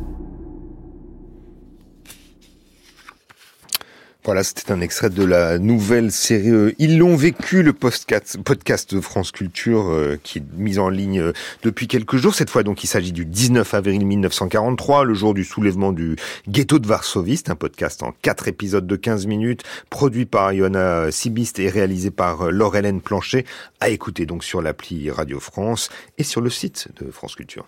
[4.30, 9.02] Voilà, c'était un extrait de la nouvelle série euh, Ils l'ont vécu, le podcast, de
[9.02, 12.36] France Culture euh, qui est mis en ligne euh, depuis quelques jours.
[12.36, 16.16] Cette fois, donc, il s'agit du 19 avril 1943, le jour du soulèvement du
[16.48, 17.42] ghetto de Varsovie.
[17.48, 22.52] Un podcast en quatre épisodes de 15 minutes, produit par Iona Sibist et réalisé par
[22.52, 23.46] Laure-Hélène Planchet,
[23.80, 25.90] à écouter donc sur l'appli Radio France
[26.20, 27.66] et sur le site de France Culture.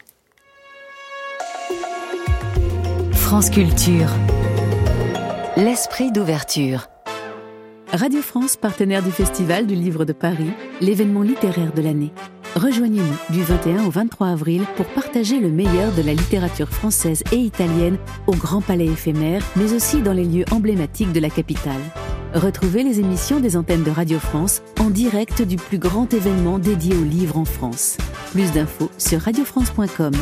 [3.13, 4.12] France Culture.
[5.63, 6.88] L'esprit d'ouverture.
[7.93, 12.12] Radio France, partenaire du Festival du Livre de Paris, l'événement littéraire de l'année.
[12.56, 17.36] Rejoignez-nous du 21 au 23 avril pour partager le meilleur de la littérature française et
[17.36, 21.84] italienne au Grand Palais éphémère, mais aussi dans les lieux emblématiques de la capitale.
[22.34, 26.95] Retrouvez les émissions des antennes de Radio France en direct du plus grand événement dédié
[26.95, 27.97] aux livres en France.
[28.32, 30.13] Plus d'infos sur radiofrance.com.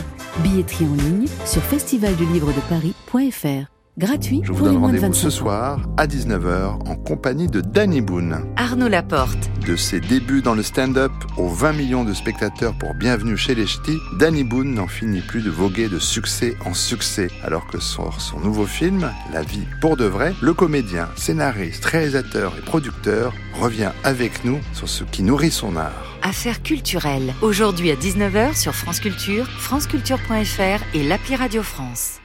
[0.43, 5.21] Billetterie en ligne sur festivaldulivredeparis.fr gratuit Je vous pour les donne moins de rendez-vous 25
[5.21, 8.45] ce soir à 19h en compagnie de Danny Boone.
[8.55, 9.51] Arnaud Laporte.
[9.67, 13.67] De ses débuts dans le stand-up aux 20 millions de spectateurs pour Bienvenue chez les
[13.67, 17.27] Ch'tis, Danny Boone n'en finit plus de voguer de succès en succès.
[17.43, 22.53] Alors que sort son nouveau film, La vie pour de vrai, le comédien, scénariste, réalisateur
[22.57, 26.17] et producteur revient avec nous sur ce qui nourrit son art.
[26.23, 27.33] Affaires culturelles.
[27.41, 32.19] Aujourd'hui à 19h sur France Culture, franceculture.fr et l'appli Radio France.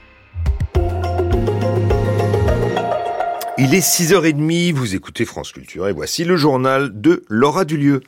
[3.56, 8.00] Il est 6h30, vous écoutez France Culture et voici le journal de Laura Dulieu.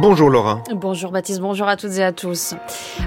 [0.00, 0.62] Bonjour Laura.
[0.76, 2.54] Bonjour Baptiste, bonjour à toutes et à tous.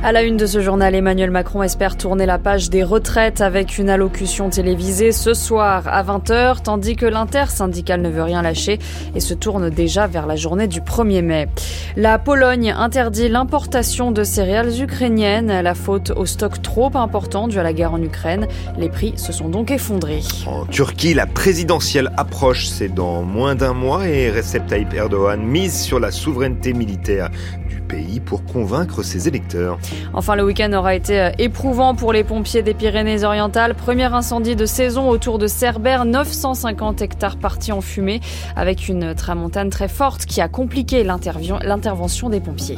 [0.04, 3.78] À la une de ce journal, Emmanuel Macron espère tourner la page des retraites avec
[3.78, 8.78] une allocution télévisée ce soir à 20h, tandis que l'intersyndicale ne veut rien lâcher
[9.16, 11.48] et se tourne déjà vers la journée du 1er mai.
[11.96, 17.64] La Pologne interdit l'importation de céréales ukrainiennes, la faute au stock trop important dû à
[17.64, 18.48] la guerre en Ukraine.
[18.78, 20.24] Les prix se sont donc effondrés.
[20.46, 25.80] En Turquie, la présidentielle approche, c'est dans moins d'un mois et Recep Tayyip Erdogan mise
[25.80, 29.78] sur la souveraineté militaire du pays pour convaincre ses électeurs.
[30.14, 33.76] Enfin, le week-end aura été euh, éprouvant pour les pompiers des Pyrénées-Orientales.
[33.76, 38.22] Premier incendie de saison autour de Cerbère, 950 hectares partis en fumée,
[38.56, 42.78] avec une tramontane très forte qui a compliqué l'intervention des pompiers.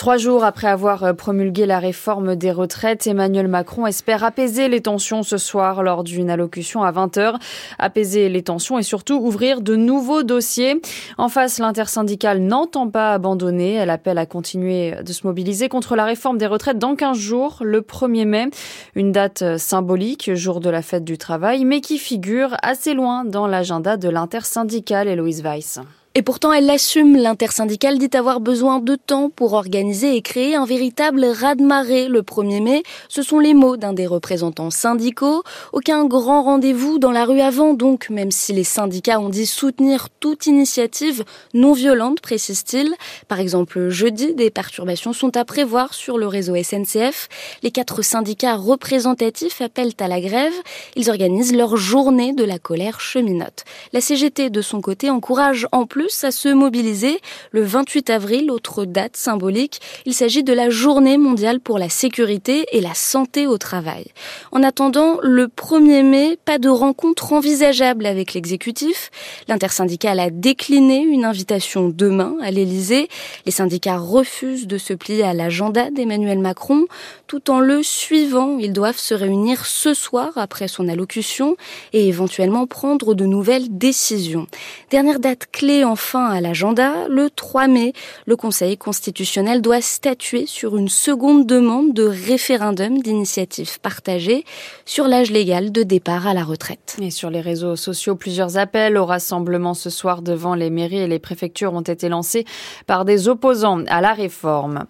[0.00, 5.22] Trois jours après avoir promulgué la réforme des retraites, Emmanuel Macron espère apaiser les tensions
[5.22, 7.34] ce soir lors d'une allocution à 20h.
[7.78, 10.80] Apaiser les tensions et surtout ouvrir de nouveaux dossiers.
[11.18, 13.74] En face, l'intersyndicale n'entend pas abandonner.
[13.74, 17.58] Elle appelle à continuer de se mobiliser contre la réforme des retraites dans 15 jours,
[17.60, 18.46] le 1er mai.
[18.94, 23.46] Une date symbolique, jour de la fête du travail, mais qui figure assez loin dans
[23.46, 25.78] l'agenda de l'intersyndicale Héloïse Weiss.
[26.16, 27.14] Et pourtant, elle l'assume.
[27.16, 32.60] L'intersyndicale dit avoir besoin de temps pour organiser et créer un véritable raz-de-marée le 1er
[32.60, 32.82] mai.
[33.08, 35.44] Ce sont les mots d'un des représentants syndicaux.
[35.72, 40.08] Aucun grand rendez-vous dans la rue avant, donc, même si les syndicats ont dit soutenir
[40.18, 42.92] toute initiative non violente, précise-t-il.
[43.28, 47.28] Par exemple, jeudi, des perturbations sont à prévoir sur le réseau SNCF.
[47.62, 50.54] Les quatre syndicats représentatifs appellent à la grève.
[50.96, 53.64] Ils organisent leur journée de la colère cheminote.
[53.92, 58.84] La CGT, de son côté, encourage en plus à se mobiliser le 28 avril, autre
[58.84, 59.80] date symbolique.
[60.06, 64.06] Il s'agit de la journée mondiale pour la sécurité et la santé au travail.
[64.52, 69.10] En attendant, le 1er mai, pas de rencontre envisageable avec l'exécutif.
[69.48, 73.08] L'intersyndicale a décliné une invitation demain à l'Élysée.
[73.46, 76.86] Les syndicats refusent de se plier à l'agenda d'Emmanuel Macron.
[77.26, 81.56] Tout en le suivant, ils doivent se réunir ce soir après son allocution
[81.92, 84.46] et éventuellement prendre de nouvelles décisions.
[84.90, 87.92] Dernière date clé enfin à l'agenda, le 3 mai,
[88.26, 94.44] le Conseil constitutionnel doit statuer sur une seconde demande de référendum d'initiative partagée
[94.84, 96.96] sur l'âge légal de départ à la retraite.
[97.00, 101.06] Et sur les réseaux sociaux, plusieurs appels au rassemblement ce soir devant les mairies et
[101.08, 102.44] les préfectures ont été lancés
[102.86, 104.86] par des opposants à la réforme.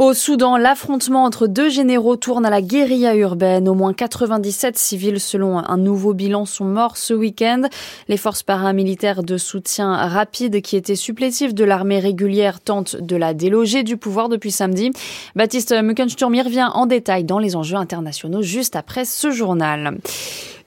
[0.00, 3.68] Au Soudan, l'affrontement entre deux généraux tourne à la guérilla urbaine.
[3.68, 7.64] Au moins 97 civils, selon un nouveau bilan, sont morts ce week-end.
[8.08, 13.34] Les forces paramilitaires de soutien rapide qui étaient supplétives de l'armée régulière tentent de la
[13.34, 14.90] déloger du pouvoir depuis samedi.
[15.36, 19.98] Baptiste Muckensturm y revient en détail dans les enjeux internationaux juste après ce journal.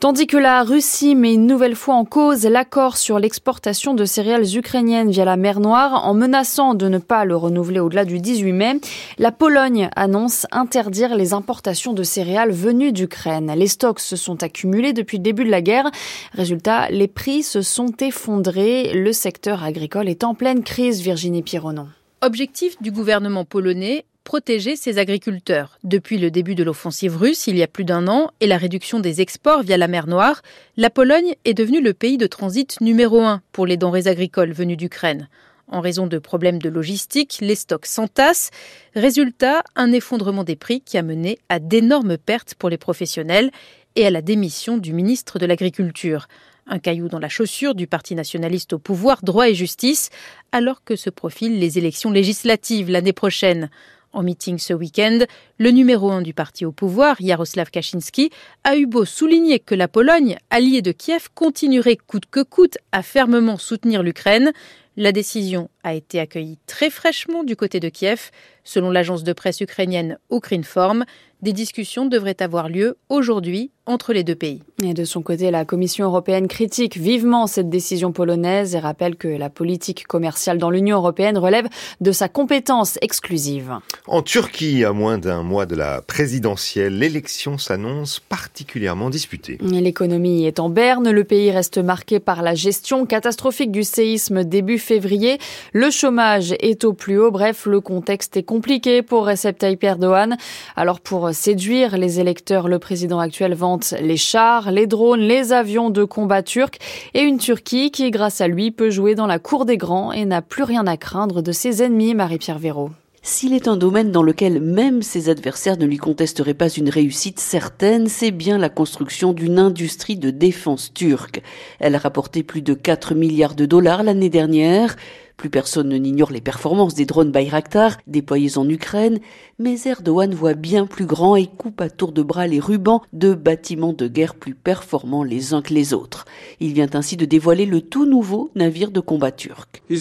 [0.04, 4.58] Tandis que la Russie met une nouvelle fois en cause l'accord sur l'exportation de céréales
[4.58, 8.52] ukrainiennes via la mer Noire en menaçant de ne pas le renouveler au-delà du 18
[8.52, 8.82] mai,
[9.18, 13.54] la Pologne annonce interdire les importations de céréales venues d'Ukraine.
[13.56, 15.90] Les stocks se sont accumulés depuis le début de la guerre.
[16.34, 18.92] Résultat, les prix se sont effondrés.
[18.94, 21.88] Le secteur agricole est en pleine crise, Virginie Pironon.
[22.22, 25.78] Objectif du gouvernement polonais, protéger ses agriculteurs.
[25.84, 29.00] Depuis le début de l'offensive russe, il y a plus d'un an, et la réduction
[29.00, 30.42] des exports via la mer Noire,
[30.78, 34.78] la Pologne est devenue le pays de transit numéro un pour les denrées agricoles venues
[34.78, 35.30] d'Ukraine.
[35.68, 38.52] En raison de problèmes de logistique, les stocks s'entassent.
[38.96, 43.50] Résultat, un effondrement des prix qui a mené à d'énormes pertes pour les professionnels
[43.96, 46.28] et à la démission du ministre de l'Agriculture.
[46.68, 50.10] Un caillou dans la chaussure du Parti nationaliste au pouvoir, droit et justice,
[50.52, 53.70] alors que se profilent les élections législatives l'année prochaine.
[54.14, 55.26] En meeting ce week-end,
[55.58, 58.30] le numéro un du parti au pouvoir, Jaroslav Kaczynski,
[58.64, 63.02] a eu beau souligner que la Pologne, alliée de Kiev, continuerait coûte que coûte à
[63.02, 64.52] fermement soutenir l'Ukraine.
[64.98, 68.30] La décision a été accueillie très fraîchement du côté de Kiev.
[68.64, 71.06] Selon l'agence de presse ukrainienne Ukrinform,
[71.44, 74.62] des discussions devraient avoir lieu aujourd'hui entre les deux pays.
[74.82, 79.28] Et de son côté, la Commission européenne critique vivement cette décision polonaise et rappelle que
[79.28, 81.68] la politique commerciale dans l'Union européenne relève
[82.00, 83.74] de sa compétence exclusive.
[84.08, 89.58] En Turquie, à moins d'un mois de la présidentielle, l'élection s'annonce particulièrement disputée.
[89.62, 94.80] L'économie est en berne, le pays reste marqué par la gestion catastrophique du séisme début
[94.80, 95.40] février,
[95.74, 100.38] le chômage est au plus haut, bref, le contexte est compliqué pour Recep Tayyip Erdogan.
[100.78, 105.90] Alors pour séduire les électeurs, le président actuel vante les chars, les drones, les avions
[105.90, 106.78] de combat turcs
[107.14, 110.26] et une Turquie qui, grâce à lui, peut jouer dans la cour des grands et
[110.26, 112.92] n'a plus rien à craindre de ses ennemis, Marie-Pierre Véraud.
[113.26, 117.40] S'il est un domaine dans lequel même ses adversaires ne lui contesteraient pas une réussite
[117.40, 121.42] certaine, c'est bien la construction d'une industrie de défense turque.
[121.80, 124.98] Elle a rapporté plus de 4 milliards de dollars l'année dernière.
[125.38, 129.20] Plus personne ne n'ignore les performances des drones Bayraktar déployés en Ukraine,
[129.60, 133.34] mais Erdogan voit bien plus grand et coupe à tour de bras les rubans de
[133.34, 136.26] bâtiments de guerre plus performants les uns que les autres.
[136.60, 139.82] Il vient ainsi de dévoiler le tout nouveau navire de combat turc.
[139.90, 139.98] Le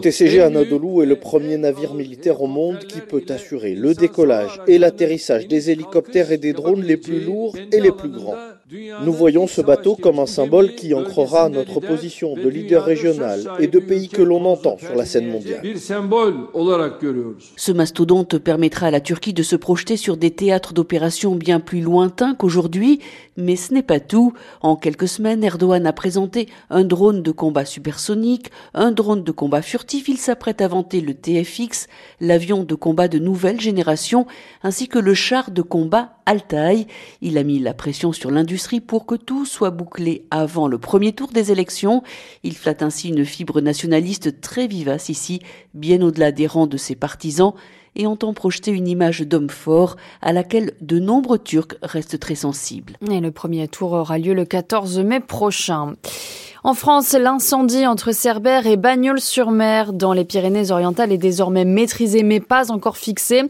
[0.00, 4.78] TCG Anadolu est le premier navire militaire au monde qui peut assurer le décollage et
[4.78, 8.34] l'atterrissage des hélicoptères et des drones les plus lourds et les plus grands.
[8.68, 13.68] Nous voyons ce bateau comme un symbole qui ancrera notre position de leader régional et
[13.68, 15.62] de pays que l'on entend sur la scène mondiale.
[17.56, 21.80] Ce mastodonte permettra à la Turquie de se projeter sur des théâtres d'opérations bien plus
[21.80, 22.98] lointains qu'aujourd'hui,
[23.36, 24.32] mais ce n'est pas tout.
[24.62, 29.62] En quelques semaines, Erdogan a présenté un drone de combat supersonique, un drone de combat
[29.62, 31.86] furtif, il s'apprête à vanter le TFX,
[32.20, 34.26] l'avion de combat de nouvelle génération,
[34.64, 36.86] ainsi que le char de combat Altaï.
[37.22, 41.12] Il a mis la pression sur l'industrie pour que tout soit bouclé avant le premier
[41.12, 42.02] tour des élections.
[42.42, 45.40] Il flatte ainsi une fibre nationaliste très vivace ici,
[45.72, 47.54] bien au-delà des rangs de ses partisans,
[47.96, 52.98] et entend projeter une image d'homme fort à laquelle de nombreux Turcs restent très sensibles.
[53.10, 55.94] Et le premier tour aura lieu le 14 mai prochain.
[56.66, 62.72] En France, l'incendie entre Cerbère et Bagnols-sur-Mer dans les Pyrénées-Orientales est désormais maîtrisé mais pas
[62.72, 63.44] encore fixé.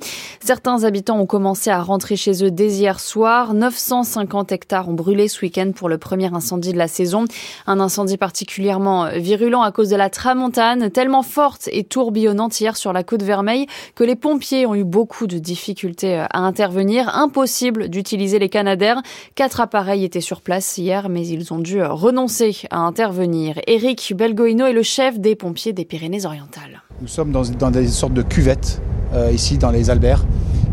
[0.45, 3.55] Certains habitants ont commencé à rentrer chez eux dès hier soir.
[3.55, 7.25] 950 hectares ont brûlé ce week-end pour le premier incendie de la saison.
[7.67, 12.93] Un incendie particulièrement virulent à cause de la tramontane, tellement forte et tourbillonnante hier sur
[12.93, 17.17] la côte Vermeille que les pompiers ont eu beaucoup de difficultés à intervenir.
[17.17, 19.01] Impossible d'utiliser les canadaires.
[19.37, 23.61] Quatre appareils étaient sur place hier, mais ils ont dû renoncer à intervenir intervenir.
[23.69, 26.83] Éric Belgoino est le chef des pompiers des Pyrénées-Orientales.
[27.01, 28.83] Nous sommes dans, des sortes de cuvettes,
[29.15, 30.25] euh, ici dans les Alberts.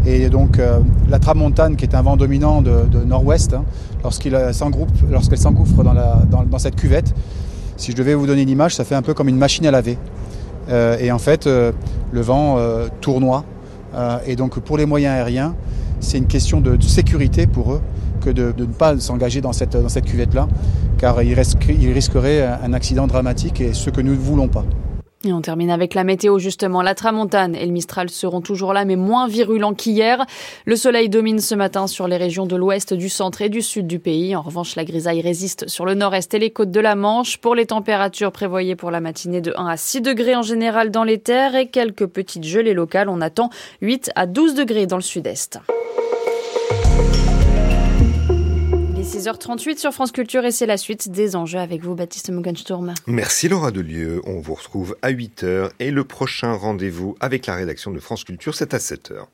[0.08, 0.80] Et donc euh,
[1.10, 3.66] la tramontane, qui est un vent dominant de, nord-ouest, hein,
[4.04, 7.14] lorsqu'il lorsqu'elle s'engouffre dans, cette cuvette,
[7.78, 9.72] si je devais vous donner une image, ça fait un peu comme une machine à
[9.72, 10.00] laver.
[10.70, 11.72] Euh, et en fait, euh,
[12.12, 13.46] le vent euh, tournoie.
[14.26, 15.56] et donc pour les moyens aériens,
[16.00, 17.82] c'est une question de, sécurité pour eux
[18.22, 20.48] que de, ne pas s'engager dans cette cuvette-là,
[21.04, 24.64] car il, risquerait, un accident dramatique et ce que nous ne voulons pas.
[25.26, 26.82] Et on termine avec la météo justement.
[26.82, 30.26] La tramontane et le Mistral seront toujours là mais moins virulents qu'hier.
[30.66, 33.86] Le soleil domine ce matin sur les régions de l'ouest, du centre et du sud
[33.86, 34.34] du pays.
[34.34, 37.36] En revanche, la grisaille résiste sur le nord-est et les côtes de la Manche.
[37.36, 41.04] Pour les températures prévoyées pour la matinée de 1 à 6 degrés en général dans
[41.04, 43.50] les terres et quelques petites gelées locales, on attend
[43.82, 45.60] 8 à 12 degrés dans le sud-est.
[49.24, 52.94] 6h38 sur France Culture et c'est la suite des enjeux avec vous, Baptiste Muggensturm.
[53.08, 54.22] Merci Laura Delieu.
[54.26, 58.54] On vous retrouve à 8h et le prochain rendez-vous avec la rédaction de France Culture,
[58.54, 59.28] c'est à 7h.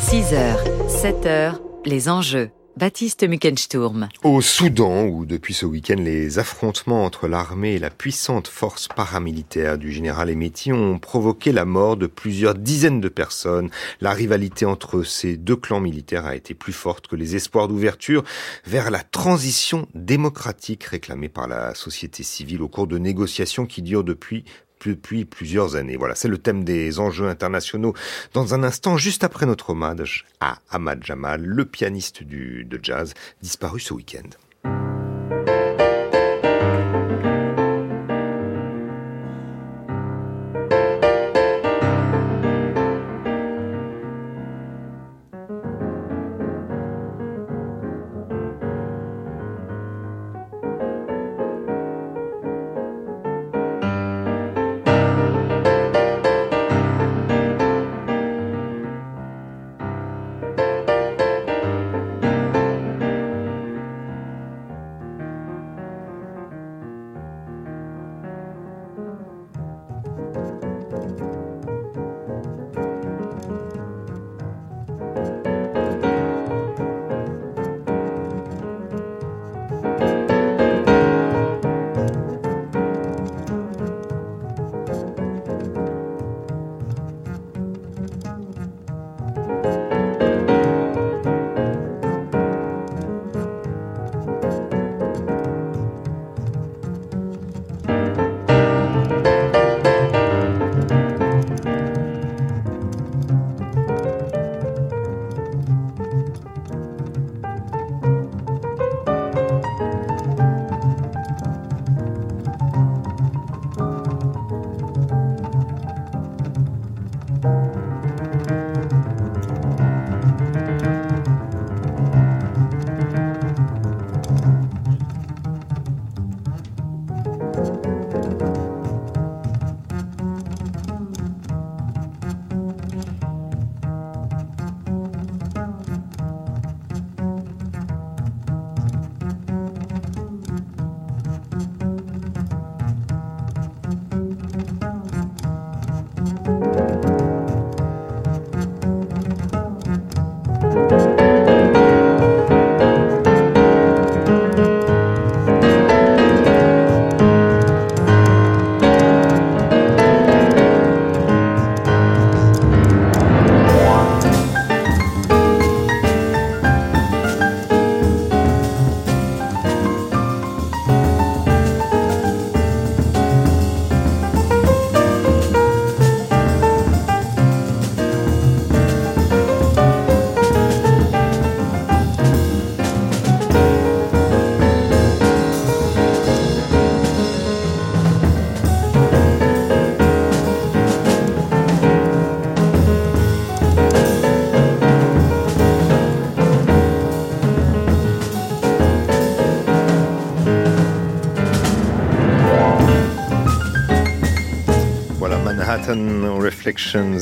[0.00, 0.56] 6h,
[0.88, 2.48] 7h, les enjeux.
[2.76, 4.08] Baptiste Mückensturm.
[4.24, 9.78] Au Soudan, où depuis ce week-end les affrontements entre l'armée et la puissante force paramilitaire
[9.78, 13.70] du général Emeti ont provoqué la mort de plusieurs dizaines de personnes.
[14.00, 18.24] La rivalité entre ces deux clans militaires a été plus forte que les espoirs d'ouverture
[18.66, 24.02] vers la transition démocratique réclamée par la société civile au cours de négociations qui durent
[24.02, 24.44] depuis
[24.84, 25.96] depuis plusieurs années.
[25.96, 27.94] Voilà, c'est le thème des enjeux internationaux.
[28.32, 33.80] Dans un instant, juste après notre hommage à Ahmad Jamal, le pianiste de jazz disparu
[33.80, 34.28] ce week-end.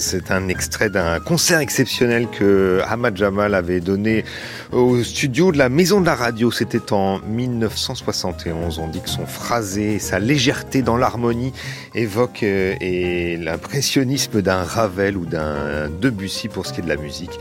[0.03, 4.25] C'est un extrait d'un concert exceptionnel que Ahmad Jamal avait donné
[4.73, 6.51] au studio de la Maison de la Radio.
[6.51, 8.81] C'était en 1971.
[8.81, 11.53] On dit que son phrasé, sa légèreté dans l'harmonie
[11.95, 17.39] évoque euh, l'impressionnisme d'un Ravel ou d'un Debussy pour ce qui est de la musique.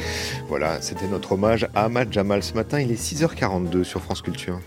[0.47, 2.79] Voilà, c'était notre hommage à Ahmad Jamal ce matin.
[2.79, 4.59] Il est 6h42 sur France Culture.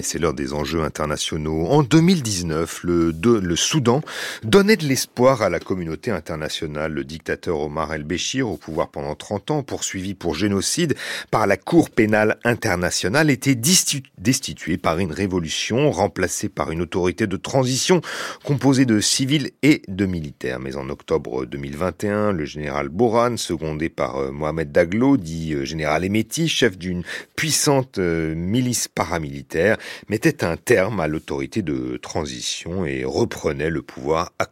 [0.00, 1.66] Et c'est l'heure des enjeux internationaux.
[1.66, 4.00] En 2019, le, Soudan
[4.42, 6.94] donnait de l'espoir à la communauté internationale.
[6.94, 10.94] Le dictateur Omar el-Béchir, au pouvoir pendant 30 ans, poursuivi pour génocide
[11.30, 17.36] par la Cour pénale internationale, était destitué par une révolution, remplacé par une autorité de
[17.36, 18.00] transition
[18.42, 20.60] composée de civils et de militaires.
[20.60, 26.06] Mais en octobre 2021, le général Boran, secondé par euh, Mohamed Daglo, dit euh, général
[26.06, 27.02] Emeti, chef d'une
[27.36, 29.76] puissante euh, milice paramilitaire,
[30.08, 34.46] mettait un terme à l'autorité de transition et reprenait le pouvoir à,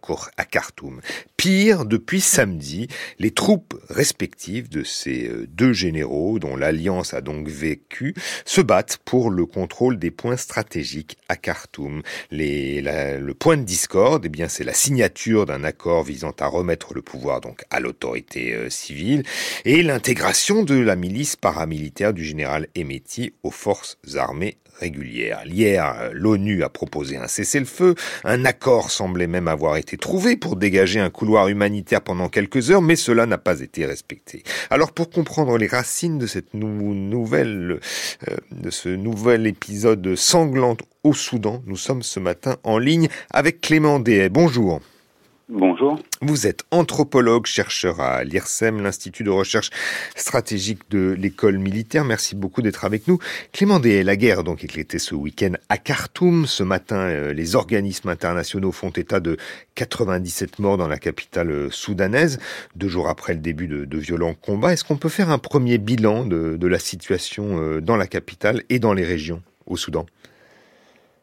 [0.45, 1.01] Khartoum.
[1.36, 7.49] Pire, depuis samedi, les troupes respectives de ces euh, deux généraux, dont l'alliance a donc
[7.49, 8.14] vécu,
[8.45, 12.03] se battent pour le contrôle des points stratégiques à Khartoum.
[12.30, 17.03] le point de discorde, eh bien, c'est la signature d'un accord visant à remettre le
[17.03, 19.22] pouvoir donc à l'autorité euh, civile
[19.64, 25.43] et l'intégration de la milice paramilitaire du général Emeti aux forces armées régulières.
[25.45, 25.53] guerre.
[25.53, 27.95] Hier, l'ONU a proposé un cessez-le-feu.
[28.24, 32.83] Un accord semblait même avoir été trouvé pour dégager un couloir humanitaire pendant quelques heures,
[32.83, 34.43] mais cela n'a pas été respecté.
[34.70, 37.81] Alors pour comprendre les racines de cette nouvelle,
[38.29, 43.61] euh, de ce nouvel épisode sanglant au Soudan, nous sommes ce matin en ligne avec
[43.61, 44.29] Clément Dehay.
[44.29, 44.81] Bonjour.
[45.51, 45.99] Bonjour.
[46.20, 49.70] Vous êtes anthropologue, chercheur à l'IRSEM, l'Institut de recherche
[50.14, 52.05] stratégique de l'école militaire.
[52.05, 53.18] Merci beaucoup d'être avec nous.
[53.53, 56.44] Clément Dehay, la guerre donc éclatait ce week-end à Khartoum.
[56.44, 59.38] Ce matin, euh, les organismes internationaux font état de
[59.74, 62.38] 97 morts dans la capitale euh, soudanaise,
[62.76, 64.74] deux jours après le début de, violents combats.
[64.74, 68.78] Est-ce qu'on peut faire un premier bilan de la situation euh, dans la capitale et
[68.78, 70.05] dans les régions au Soudan?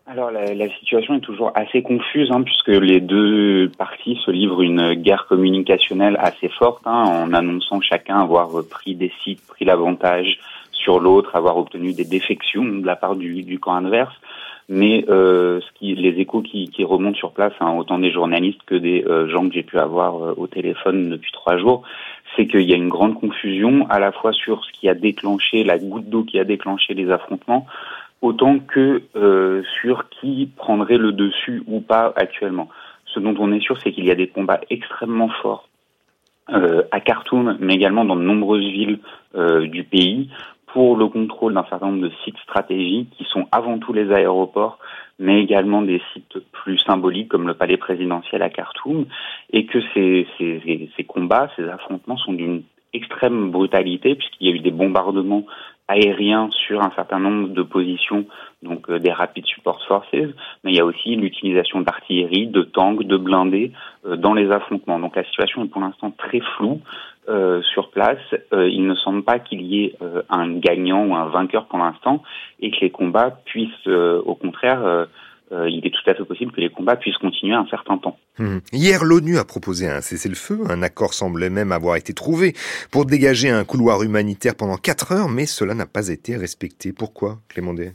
[0.08, 4.62] Alors la, la, situation est toujours assez confuse hein, puisque les deux parties se livrent
[4.62, 10.38] une guerre communicationnelle assez forte hein, en annonçant chacun avoir pris des sites, pris l'avantage
[10.72, 14.14] sur l'autre, avoir obtenu des défections de la part du, du camp adverse.
[14.68, 18.62] Mais euh, ce qui, les échos qui, qui, remontent sur place, hein, autant des journalistes
[18.66, 21.84] que des euh, gens que j'ai pu avoir euh, au téléphone depuis trois jours,
[22.36, 25.64] c'est qu'il y a une grande confusion à la fois sur ce qui a déclenché
[25.64, 27.68] la goutte d'eau qui a déclenché les affrontements,
[28.26, 32.69] autant que euh, sur qui prendrait le dessus ou pas actuellement.
[33.05, 35.69] Ce dont on est sûr, c'est qu'il y a des combats extrêmement forts
[36.49, 38.99] euh, à Khartoum, mais également dans de nombreuses villes
[39.36, 40.30] euh, du pays,
[40.67, 44.80] pour le contrôle d'un certain nombre de sites stratégiques qui sont avant tout les aéroports,
[45.19, 49.05] mais également des sites plus symboliques comme le palais présidentiel à Khartoum,
[49.53, 50.28] et que ces,
[51.07, 55.45] combats, ces affrontements sont d'une extrême brutalité puisqu'il y a eu des bombardements
[55.88, 58.25] aériens sur un certain nombre de positions,
[58.63, 60.07] donc euh, des Rapid Support Forces,
[60.63, 63.71] mais il y a aussi l'utilisation d'artillerie, de tanks, de blindés
[64.05, 64.99] euh, dans les affrontements.
[64.99, 66.81] Donc la situation est pour l'instant très floue
[67.29, 68.19] euh, sur place.
[68.51, 69.95] il ne semble pas qu'il y ait
[70.29, 72.21] un gagnant ou un vainqueur pour l'instant
[72.59, 75.07] et que les combats puissent au contraire
[75.52, 78.18] euh, il est tout à fait possible que les combats puissent continuer un certain temps.
[78.39, 78.62] Hum.
[78.74, 80.60] Hier, l'ONU a proposé un cessez-le-feu.
[80.70, 82.54] Un accord semblait même avoir été trouvé
[82.91, 86.93] pour dégager un couloir humanitaire pendant quatre heures, mais cela n'a pas été respecté.
[86.93, 87.93] Pourquoi, Clément Day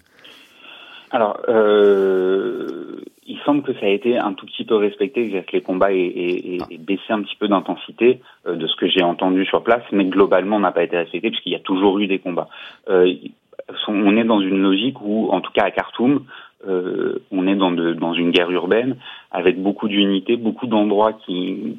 [1.10, 5.62] Alors, euh, il semble que ça a été un tout petit peu respecté, que les
[5.62, 6.66] combats aient, ah.
[6.78, 10.60] baissé un petit peu d'intensité euh, de ce que j'ai entendu sur place, mais globalement,
[10.60, 12.48] n'a pas été respecté puisqu'il y a toujours eu des combats.
[12.86, 16.24] on est dans une logique où, en tout cas à Khartoum,
[16.68, 18.96] euh, on est dans, une guerre urbaine
[19.30, 21.78] avec beaucoup d'unités, beaucoup d'endroits qui,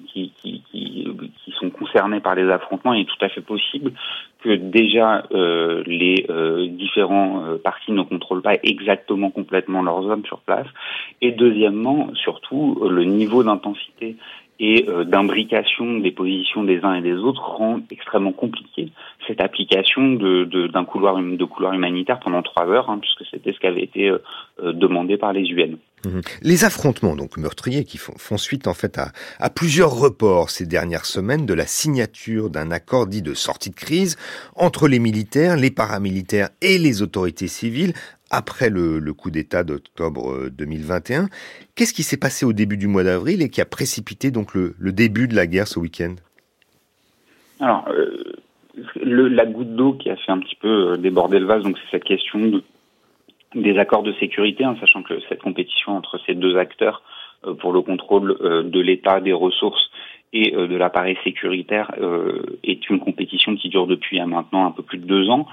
[1.60, 2.94] sont concernés par les affrontements.
[2.94, 3.92] Il est tout à fait possible
[4.44, 10.40] que déjà euh, les euh, différents partis ne contrôlent pas exactement complètement leurs hommes sur
[10.40, 10.68] place.
[11.22, 14.16] Et deuxièmement, surtout, le niveau d'intensité
[14.62, 18.92] et euh, d'imbrication des positions des uns et des autres rend extrêmement compliqué
[19.28, 23.60] cette application de, d'un couloir de couloir humanitaire pendant trois heures, hein, puisque c'était ce
[23.60, 24.20] qui avait été euh,
[24.64, 25.78] euh, demandé par les UN.
[26.06, 26.22] Mhm.
[26.44, 31.06] Les affrontements donc meurtriers qui font, font suite en fait à, plusieurs reports ces dernières
[31.06, 34.16] semaines de la signature d'un accord dit de sortie de crise
[34.56, 37.94] entre les militaires, les paramilitaires et les autorités civiles
[38.32, 41.24] après le, coup d'État d'octobre 2021.
[41.24, 41.28] Euh,
[41.76, 44.74] Qu'est-ce qui s'est passé au début du mois d'avril et qui a précipité donc le,
[44.80, 46.16] début de la guerre ce week-end?
[47.60, 48.24] Alors, euh,
[49.04, 51.98] la goutte d'eau qui a fait un petit peu euh, déborder le vase, donc c'est
[51.98, 52.62] cette question
[53.54, 57.04] des accords de sécurité, hein, sachant que cette compétition entre ces deux acteurs
[57.60, 58.38] pour le contrôle
[58.70, 59.90] de l'État, des ressources
[60.34, 61.92] et de l'appareil sécuritaire
[62.64, 65.46] est une compétition qui dure depuis maintenant un peu plus de deux ans.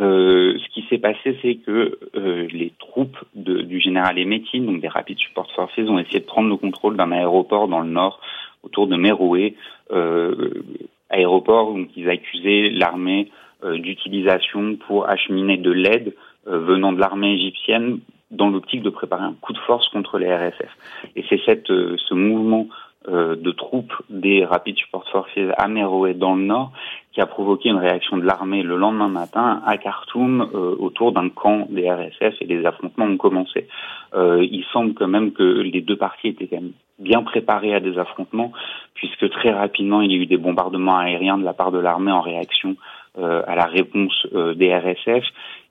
[0.00, 4.80] Euh, ce qui s'est passé, c'est que euh, les troupes de, du général Emeti, donc
[4.80, 8.20] des Rapid Support Forces, ont essayé de prendre le contrôle d'un aéroport dans le nord,
[8.64, 9.54] autour de Meroé,
[9.92, 10.62] euh,
[11.10, 13.30] aéroport où ils accusaient l'armée
[13.62, 16.14] euh, d'utilisation pour acheminer de l'aide
[16.48, 18.00] euh, venant de l'armée égyptienne
[18.30, 20.70] dans l'optique de préparer un coup de force contre les RSF.
[21.14, 26.34] Et c'est cette ce mouvement euh, de troupes des Rapid Support Forces à Meroé dans
[26.34, 26.72] le nord
[27.14, 31.28] qui a provoqué une réaction de l'armée le lendemain matin à Khartoum euh, autour d'un
[31.28, 33.68] camp des RSF et les affrontements ont commencé.
[34.14, 37.80] Euh, il semble quand même que les deux parties étaient quand même bien préparées à
[37.80, 38.52] des affrontements
[38.94, 42.12] puisque très rapidement il y a eu des bombardements aériens de la part de l'armée
[42.12, 42.76] en réaction
[43.16, 45.24] à la réponse des RSF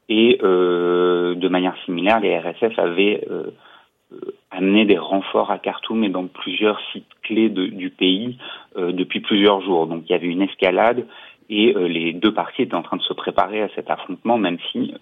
[0.10, 3.52] et de manière similaire les RSF avaient euh,
[4.52, 8.38] amener des renforts à Khartoum et dans plusieurs sites clés du pays
[8.78, 9.88] euh, depuis plusieurs jours.
[9.88, 11.06] Donc il y avait une escalade
[11.50, 14.58] et euh, les deux parties étaient en train de se préparer à cet affrontement, même
[14.72, 14.94] si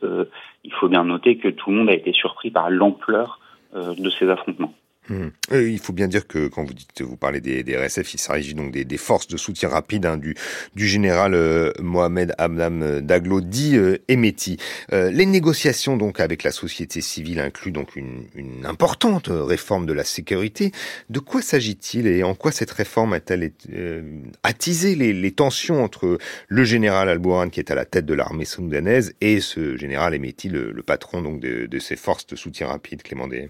[0.64, 3.40] il faut bien noter que tout le monde a été surpris par l'ampleur
[3.74, 4.74] de ces affrontements.
[5.10, 5.32] Hum.
[5.52, 8.72] il faut bien dire que quand vous dites, vous parlez des, RSF, il s'agit donc
[8.72, 10.36] des, forces de soutien rapide hein, du,
[10.76, 14.58] du général euh, Mohamed Abdam Daglo, dit euh, Emeti.
[14.94, 19.94] Euh, les négociations donc avec la société civile incluent donc une, une importante réforme de
[19.94, 20.72] la sécurité.
[21.10, 24.04] De quoi s'agit-il et en quoi cette réforme a-t-elle euh,
[24.44, 28.46] attisé les, les, tensions entre le général Al-Bourhan qui est à la tête de l'armée
[28.46, 32.68] soudanaise et ce général Emeti, le, le patron donc de, de, ces forces de soutien
[32.68, 33.50] rapide, Clément Day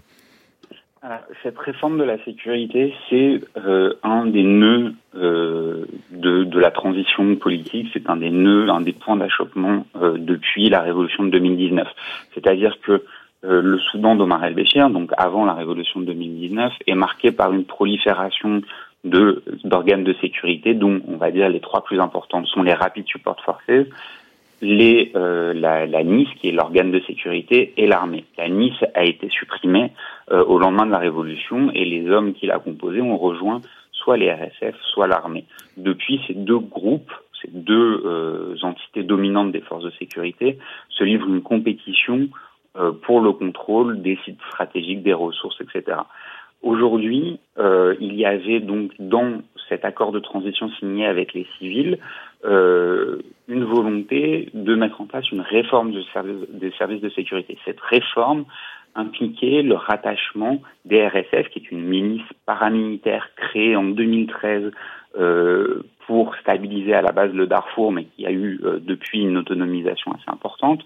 [1.42, 7.34] cette réforme de la sécurité, c'est euh, un des nœuds euh, de, de, la transition
[7.36, 11.88] politique, c'est un des nœuds, un des points d'achoppement euh, depuis la révolution de 2019.
[12.34, 13.02] C'est-à-dire que
[13.44, 17.64] euh, le Soudan d'Omar el-Béchir, donc avant la révolution de 2019, est marqué par une
[17.64, 18.62] prolifération
[19.02, 23.04] de d'organes de sécurité, dont on va dire les trois plus importantes sont les Rapid
[23.08, 23.88] Support Forces,
[24.62, 28.24] les, euh, la, la, qui est l'organe de sécurité, et l'armée.
[28.38, 29.90] La NIS a été supprimée
[30.30, 33.60] euh, au lendemain de la Révolution et les hommes qui la composaient ont rejoint
[33.90, 35.44] soit les RSF, soit l'armée.
[35.76, 40.58] Depuis, ces deux groupes, ces deux euh, entités dominantes des forces de sécurité,
[40.90, 42.28] se livrent une compétition
[43.02, 45.98] pour le contrôle des sites stratégiques, des ressources, etc.
[46.62, 51.98] Aujourd'hui, euh, il y avait donc dans cet accord de transition signé avec les civils
[52.44, 57.58] euh, une volonté de mettre en place une réforme service, des services de sécurité.
[57.64, 58.44] Cette réforme
[58.94, 64.70] impliquait le rattachement des RSF, qui est une milice paramilitaire créée en 2013
[65.18, 69.36] euh, pour stabiliser à la base le Darfour, mais qui a eu euh, depuis une
[69.38, 70.84] autonomisation assez importante.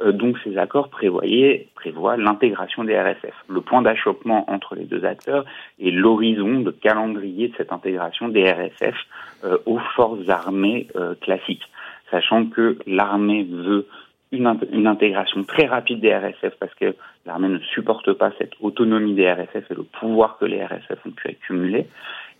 [0.00, 3.34] Euh, donc ces accords prévoyaient, prévoient l'intégration des RSF.
[3.48, 5.44] Le point d'achoppement entre les deux acteurs
[5.80, 8.96] est l'horizon de calendrier de cette intégration des RSF
[9.44, 10.88] euh, aux forces armées
[11.20, 11.68] classiques,
[12.10, 13.86] sachant que l'armée veut
[14.32, 16.94] une, une, intégration très rapide des RSF parce que
[17.24, 21.10] l'armée ne supporte pas cette autonomie des RSF et le pouvoir que les RSF ont
[21.10, 21.86] pu accumuler.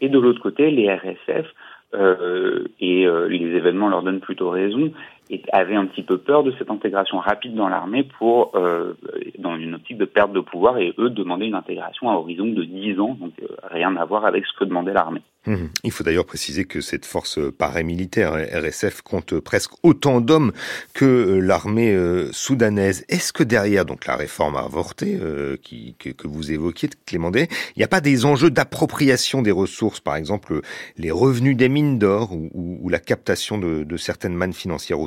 [0.01, 1.43] Et de l'autre côté, les RSF euh,
[1.95, 4.93] et euh, les événements leur donnent plutôt raison,
[5.31, 8.95] et avaient un petit peu peur de cette intégration rapide dans l'armée pour euh,
[9.39, 12.64] dans une optique de perte de pouvoir et eux demandaient une intégration à horizon de
[12.64, 15.22] 10 ans, donc euh, rien à voir avec ce que demandait l'armée.
[15.47, 15.66] Mmh.
[15.85, 20.53] Il faut d'ailleurs préciser que cette force paramilitaire RSF compte presque autant d'hommes
[20.93, 23.05] que euh, l'armée euh, soudanaise.
[23.09, 25.18] Est-ce que derrière donc la réforme avortée
[25.62, 29.53] qui, que, que, vous évoquiez, Clément Day, il n'y a pas des enjeux d'appropriation des
[29.53, 30.61] ressources, par exemple
[30.97, 35.07] les revenus des mines d'or ou, la captation de, certaines mannes financières au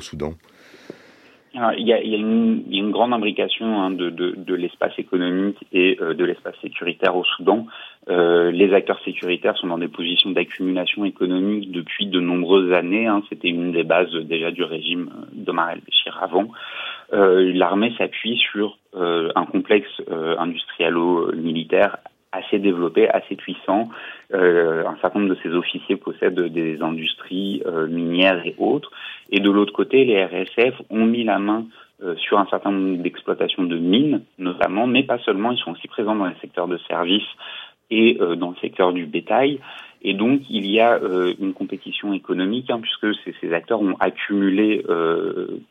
[1.52, 6.54] Alors, il, y a, une, grande imbrication hein, de, l'espace économique et euh, de l'espace
[6.62, 7.66] sécuritaire au Soudan.
[8.08, 13.08] Euh, les acteurs sécuritaires sont dans des positions d'accumulation économique depuis de nombreuses années.
[13.08, 13.22] Hein.
[13.28, 16.50] C'était une des bases déjà du régime d'Omar el-Béchir avant.
[17.12, 21.98] Euh, L'armée s'appuie sur euh, un complexe euh, industrialo-militaire
[22.32, 23.88] assez développé, assez puissant.
[24.32, 28.90] Euh, un certain nombre de ces officiers possèdent des industries euh, minières et autres.
[29.30, 31.66] Et de l'autre côté, les RSF ont mis la main
[32.02, 35.52] euh, sur un certain nombre d'exploitations de mines, notamment, mais pas seulement.
[35.52, 37.28] Ils sont aussi présents dans les secteurs de services
[37.90, 39.60] et euh, dans le secteur du bétail.
[40.00, 43.96] Et donc, il y a euh, une compétition économique, hein, puisque ces, ces, acteurs ont
[44.00, 44.82] accumulé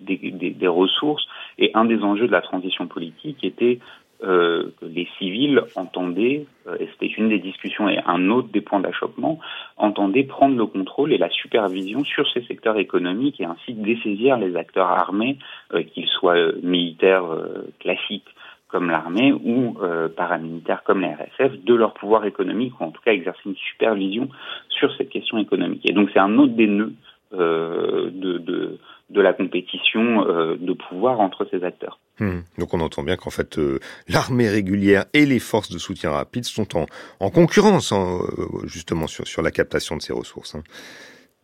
[0.02, 1.26] des, des, des ressources.
[1.58, 3.80] Et un des enjeux de la transition politique était
[4.22, 8.60] euh, que les civils entendaient, euh, et c'était une des discussions et un autre des
[8.62, 9.40] points d'achoppement,
[9.78, 14.56] entendaient prendre le contrôle et la supervision sur ces secteurs économiques et ainsi dessaisir les
[14.58, 15.38] acteurs armés,
[15.74, 18.28] euh, qu'ils soient euh, militaires euh, classiques
[18.68, 19.78] comme l'armée ou
[20.16, 24.30] paramilitaires comme les RSF, de leur pouvoir économique ou en tout cas exercer une supervision
[24.68, 25.90] sur cette question économique.
[25.90, 26.94] Et donc c'est un autre des nœuds
[27.32, 32.00] de, de de la compétition euh, de pouvoir entre ces acteurs.
[32.20, 32.44] Hum.
[32.58, 36.44] Donc on entend bien qu'en fait euh, l'armée régulière et les forces de soutien rapide
[36.44, 36.86] sont en,
[37.20, 38.20] en concurrence hein,
[38.66, 40.56] justement sur, sur la captation de ces ressources.
[40.56, 40.64] Hein.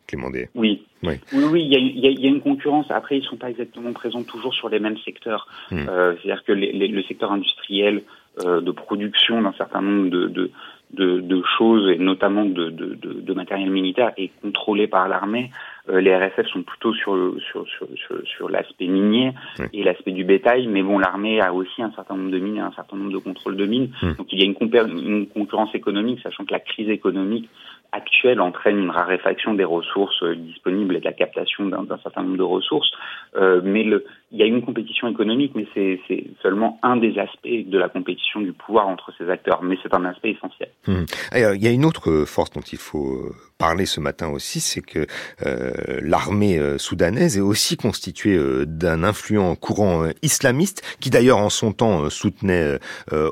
[0.07, 0.49] Clément Day.
[0.53, 0.85] Oui.
[1.01, 2.85] Oui, oui, oui il, y a, y y une concurrence.
[2.89, 5.47] Après, ils ne sont pas exactement présents toujours sur les mêmes secteurs.
[5.71, 5.87] Hum.
[5.89, 8.03] Euh, C'est-à-dire que les, les, le secteur industriel
[8.43, 10.51] euh, de production d'un certain nombre de, de,
[10.91, 15.51] de, de, choses, et notamment de, de, de, de matériel militaire, est contrôlé par l'armée.
[15.89, 19.65] Euh, les RSF sont plutôt sur, sur, sur, sur, sur l'aspect minier oui.
[19.73, 22.61] et l'aspect du bétail, mais bon, l'armée a aussi un certain nombre de mines et
[22.61, 23.89] un certain nombre de contrôles de mines.
[24.01, 24.13] Mmh.
[24.13, 24.55] Donc il y a une,
[24.97, 27.49] une concurrence économique, sachant que la crise économique
[27.95, 32.37] actuelle entraîne une raréfaction des ressources euh, disponibles et de la captation d'un certain nombre
[32.37, 32.91] de ressources.
[33.35, 34.05] Euh, mais le,
[34.35, 38.41] il y a une compétition économique, mais c'est seulement un des aspects de la compétition
[38.41, 40.69] du pouvoir entre ces acteurs, mais c'est un aspect essentiel.
[40.87, 41.05] Hum.
[41.33, 45.07] il y a une autre force dont il faut parler ce matin aussi, c'est que
[45.45, 45.71] euh,
[46.01, 51.71] l'armée euh, soudanaise est aussi constituée euh, d'un influent courant islamiste, qui d'ailleurs en son
[51.71, 52.79] temps soutenait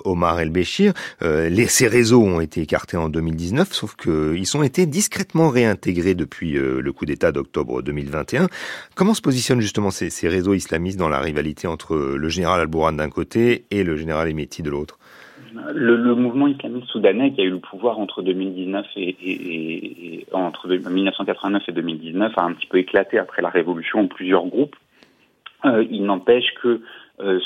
[0.06, 0.94] Omar el-Béchir.
[1.22, 6.94] ces réseaux ont été écartés en 2019, sauf qu'ils ont été discrètement réintégrés depuis le
[6.94, 8.48] coup d'État d'octobre 2021.
[8.96, 13.10] Comment se positionnent justement ces réseaux islamistes dans la rivalité entre le général al-Bourhan d'un
[13.10, 14.98] côté et le général Emeti de l'autre
[15.74, 21.72] le, mouvement islamiste soudanais qui a eu le pouvoir entre 2019 et, entre 1989 et
[21.72, 24.76] 2019 a un petit peu éclaté après la révolution en plusieurs groupes.
[25.66, 26.82] Euh, il n'empêche que
[27.20, 27.40] euh,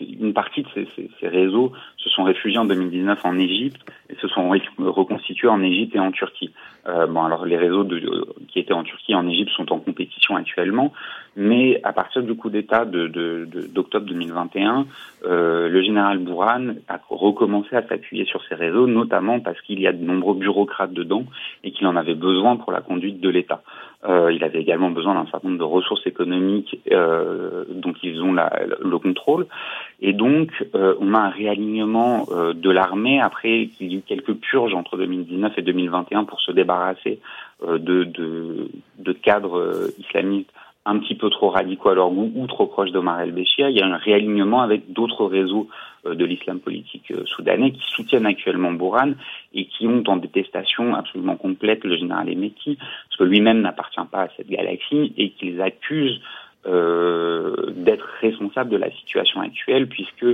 [0.00, 3.80] une partie de ces, réseaux se sont réfugiés en 2019 en Égypte
[4.20, 6.52] se sont reconstitués en Égypte et en Turquie.
[6.88, 9.78] Euh, bon, alors les réseaux de, qui étaient en Turquie et en Égypte sont en
[9.78, 10.92] compétition actuellement,
[11.34, 14.86] mais à partir du coup d'État d'octobre de, 2021,
[15.24, 19.86] euh, le général Bourhan a recommencé à s'appuyer sur ces réseaux, notamment parce qu'il y
[19.86, 21.24] a de nombreux bureaucrates dedans
[21.64, 23.62] et qu'il en avait besoin pour la conduite de l'État.
[24.06, 28.32] Euh, il avait également besoin d'un certain nombre de ressources économiques euh, dont ils ont
[28.32, 29.46] la, le contrôle.
[30.00, 34.02] Et donc, euh, on a un réalignement euh, de l'armée après qu'il y ait eu
[34.02, 37.18] quelques purges entre 2019 et 2021 pour se débarrasser
[37.66, 40.50] euh, de, de, de, cadres islamistes
[40.86, 43.68] un petit peu trop radicaux à leur goût ou trop proches d'Omar el-Béchir.
[43.68, 45.68] Il y a un réalignement avec d'autres réseaux
[46.04, 49.12] de l'islam politique soudanais qui soutiennent actuellement Bourhan
[49.52, 54.22] et qui ont en détestation absolument complète le général Emeti, parce que lui-même n'appartient pas
[54.22, 56.20] à cette galaxie et qu'ils accusent
[56.66, 60.24] euh, d'être responsable de la situation actuelle puisque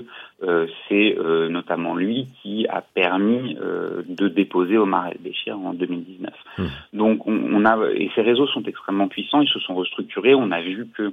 [0.43, 6.33] euh, c'est euh, notamment lui qui a permis euh, de déposer Omar el-Béchir en 2019.
[6.59, 6.65] Mmh.
[6.95, 10.35] Donc on, on, a et ces réseaux sont extrêmement puissants, ils se sont restructurés.
[10.35, 11.13] On a vu que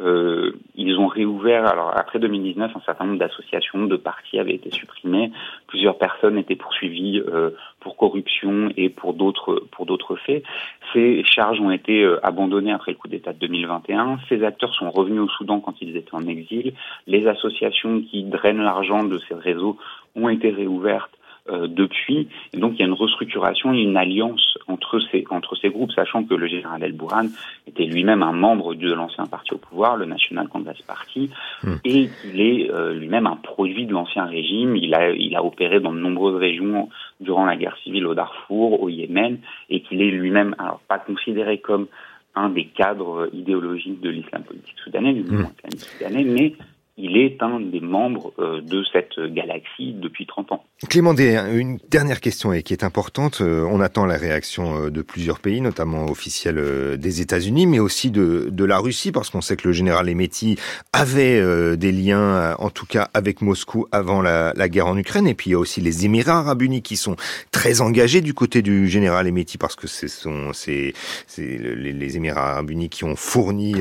[0.00, 4.70] euh, ils ont réouvert, alors après 2019, un certain nombre d'associations, de partis avaient été
[4.70, 5.32] supprimés,
[5.66, 10.44] plusieurs personnes étaient poursuivies euh, pour corruption et pour d'autres pour d'autres faits.
[10.92, 14.18] Ces charges ont été euh, abandonnées après le coup d'État de 2021.
[14.28, 16.74] Ces acteurs sont revenus au Soudan quand ils étaient en exil.
[17.06, 19.76] Les associations qui drainent l'argent de ces réseaux
[20.14, 21.17] ont été réouvertes
[21.50, 22.28] depuis.
[22.52, 25.92] Et donc il y a une restructuration et une alliance entre ces, entre ces groupes,
[25.92, 27.26] sachant que le général El Bourhan
[27.66, 31.30] était lui-même un membre de l'ancien parti au pouvoir, le National Congress Party,
[31.62, 31.74] hmm.
[31.84, 34.76] et qu'il est euh, lui-même un produit de l'ancien régime.
[34.76, 36.88] Il a, il a opéré dans de nombreuses régions
[37.20, 39.38] durant la guerre civile au Darfour, au Yémen,
[39.70, 41.86] et qu'il est lui-même, alors pas considéré comme
[42.34, 45.78] un des cadres idéologiques de l'islam politique soudanais, du mouvement hmm.
[45.78, 46.54] soudanais, mais
[46.96, 50.64] il est un des membres euh, de cette galaxie depuis 30 ans.
[50.86, 53.40] Clément une dernière question et qui est importante.
[53.40, 58.12] Euh, on attend la réaction euh, de plusieurs pays, notamment officiels des États-Unis, mais aussi
[58.12, 60.56] de, la Russie, parce qu'on sait que le général Emeti
[60.92, 65.26] avait des liens, en tout cas avec Moscou, avant la, guerre en Ukraine.
[65.26, 67.16] Et puis il y a aussi les Émirats arabes unis qui sont
[67.50, 70.92] très engagés du côté du général Emeti, parce que ce sont c'est
[71.38, 73.74] les, les, Émirats arabes unis qui ont fourni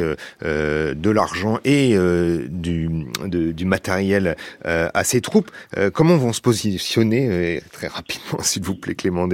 [0.44, 1.96] euh, de l'argent et
[2.50, 4.36] du matériel
[4.66, 5.52] euh, à ces troupes.
[5.78, 9.28] Euh, comment vont se positionner, euh, très rapidement s'il vous plaît Clément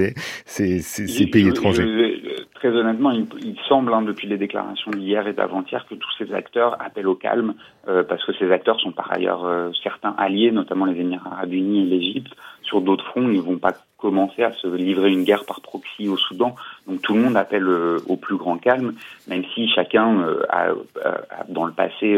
[0.46, 2.20] ces, ces, ces pays étrangers
[2.54, 6.32] Très honnêtement, il, il semble, hein, depuis les déclarations d'hier et d'avant-hier, que tous ces
[6.32, 10.98] acteurs appellent au calme, parce que ces acteurs sont par ailleurs certains alliés, notamment les
[10.98, 12.32] Émirats arabes unis et l'Égypte.
[12.62, 16.08] Sur d'autres fronts, ils ne vont pas commencer à se livrer une guerre par proxy
[16.08, 16.54] au Soudan.
[16.88, 18.94] Donc tout le monde appelle au plus grand calme,
[19.28, 20.70] même si chacun a,
[21.04, 22.16] a, dans le passé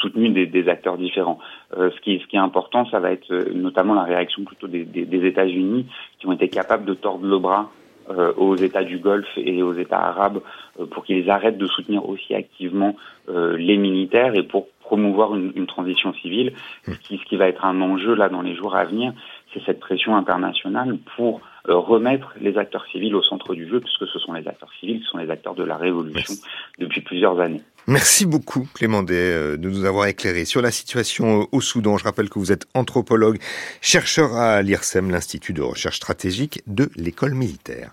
[0.00, 1.38] soutenu des, acteurs différents.
[1.76, 4.66] Euh, ce, qui, ce qui est important, ça va être euh, notamment la réaction plutôt
[4.66, 5.86] des, des, des États-Unis
[6.18, 7.70] qui ont été capables de tordre le bras
[8.10, 10.40] euh, aux États du Golfe et aux États arabes
[10.80, 12.96] euh, pour qu'ils arrêtent de soutenir aussi activement
[13.28, 16.54] euh, les militaires et pour promouvoir une, une transition civile.
[16.86, 19.12] Ce qui, ce qui va être un enjeu là dans les jours à venir,
[19.52, 24.18] c'est cette pression internationale pour remettre les acteurs civils au centre du jeu, puisque ce
[24.18, 26.34] sont les acteurs civils qui sont les acteurs de la révolution
[26.78, 27.62] depuis plusieurs années.
[27.86, 31.96] Merci beaucoup Clément Day euh, de nous avoir éclairé sur la situation euh, au Soudan.
[31.96, 33.38] Je rappelle que vous êtes anthropologue,
[33.80, 37.92] chercheur à l'IRSEM, l'Institut de recherche stratégique de l'école militaire.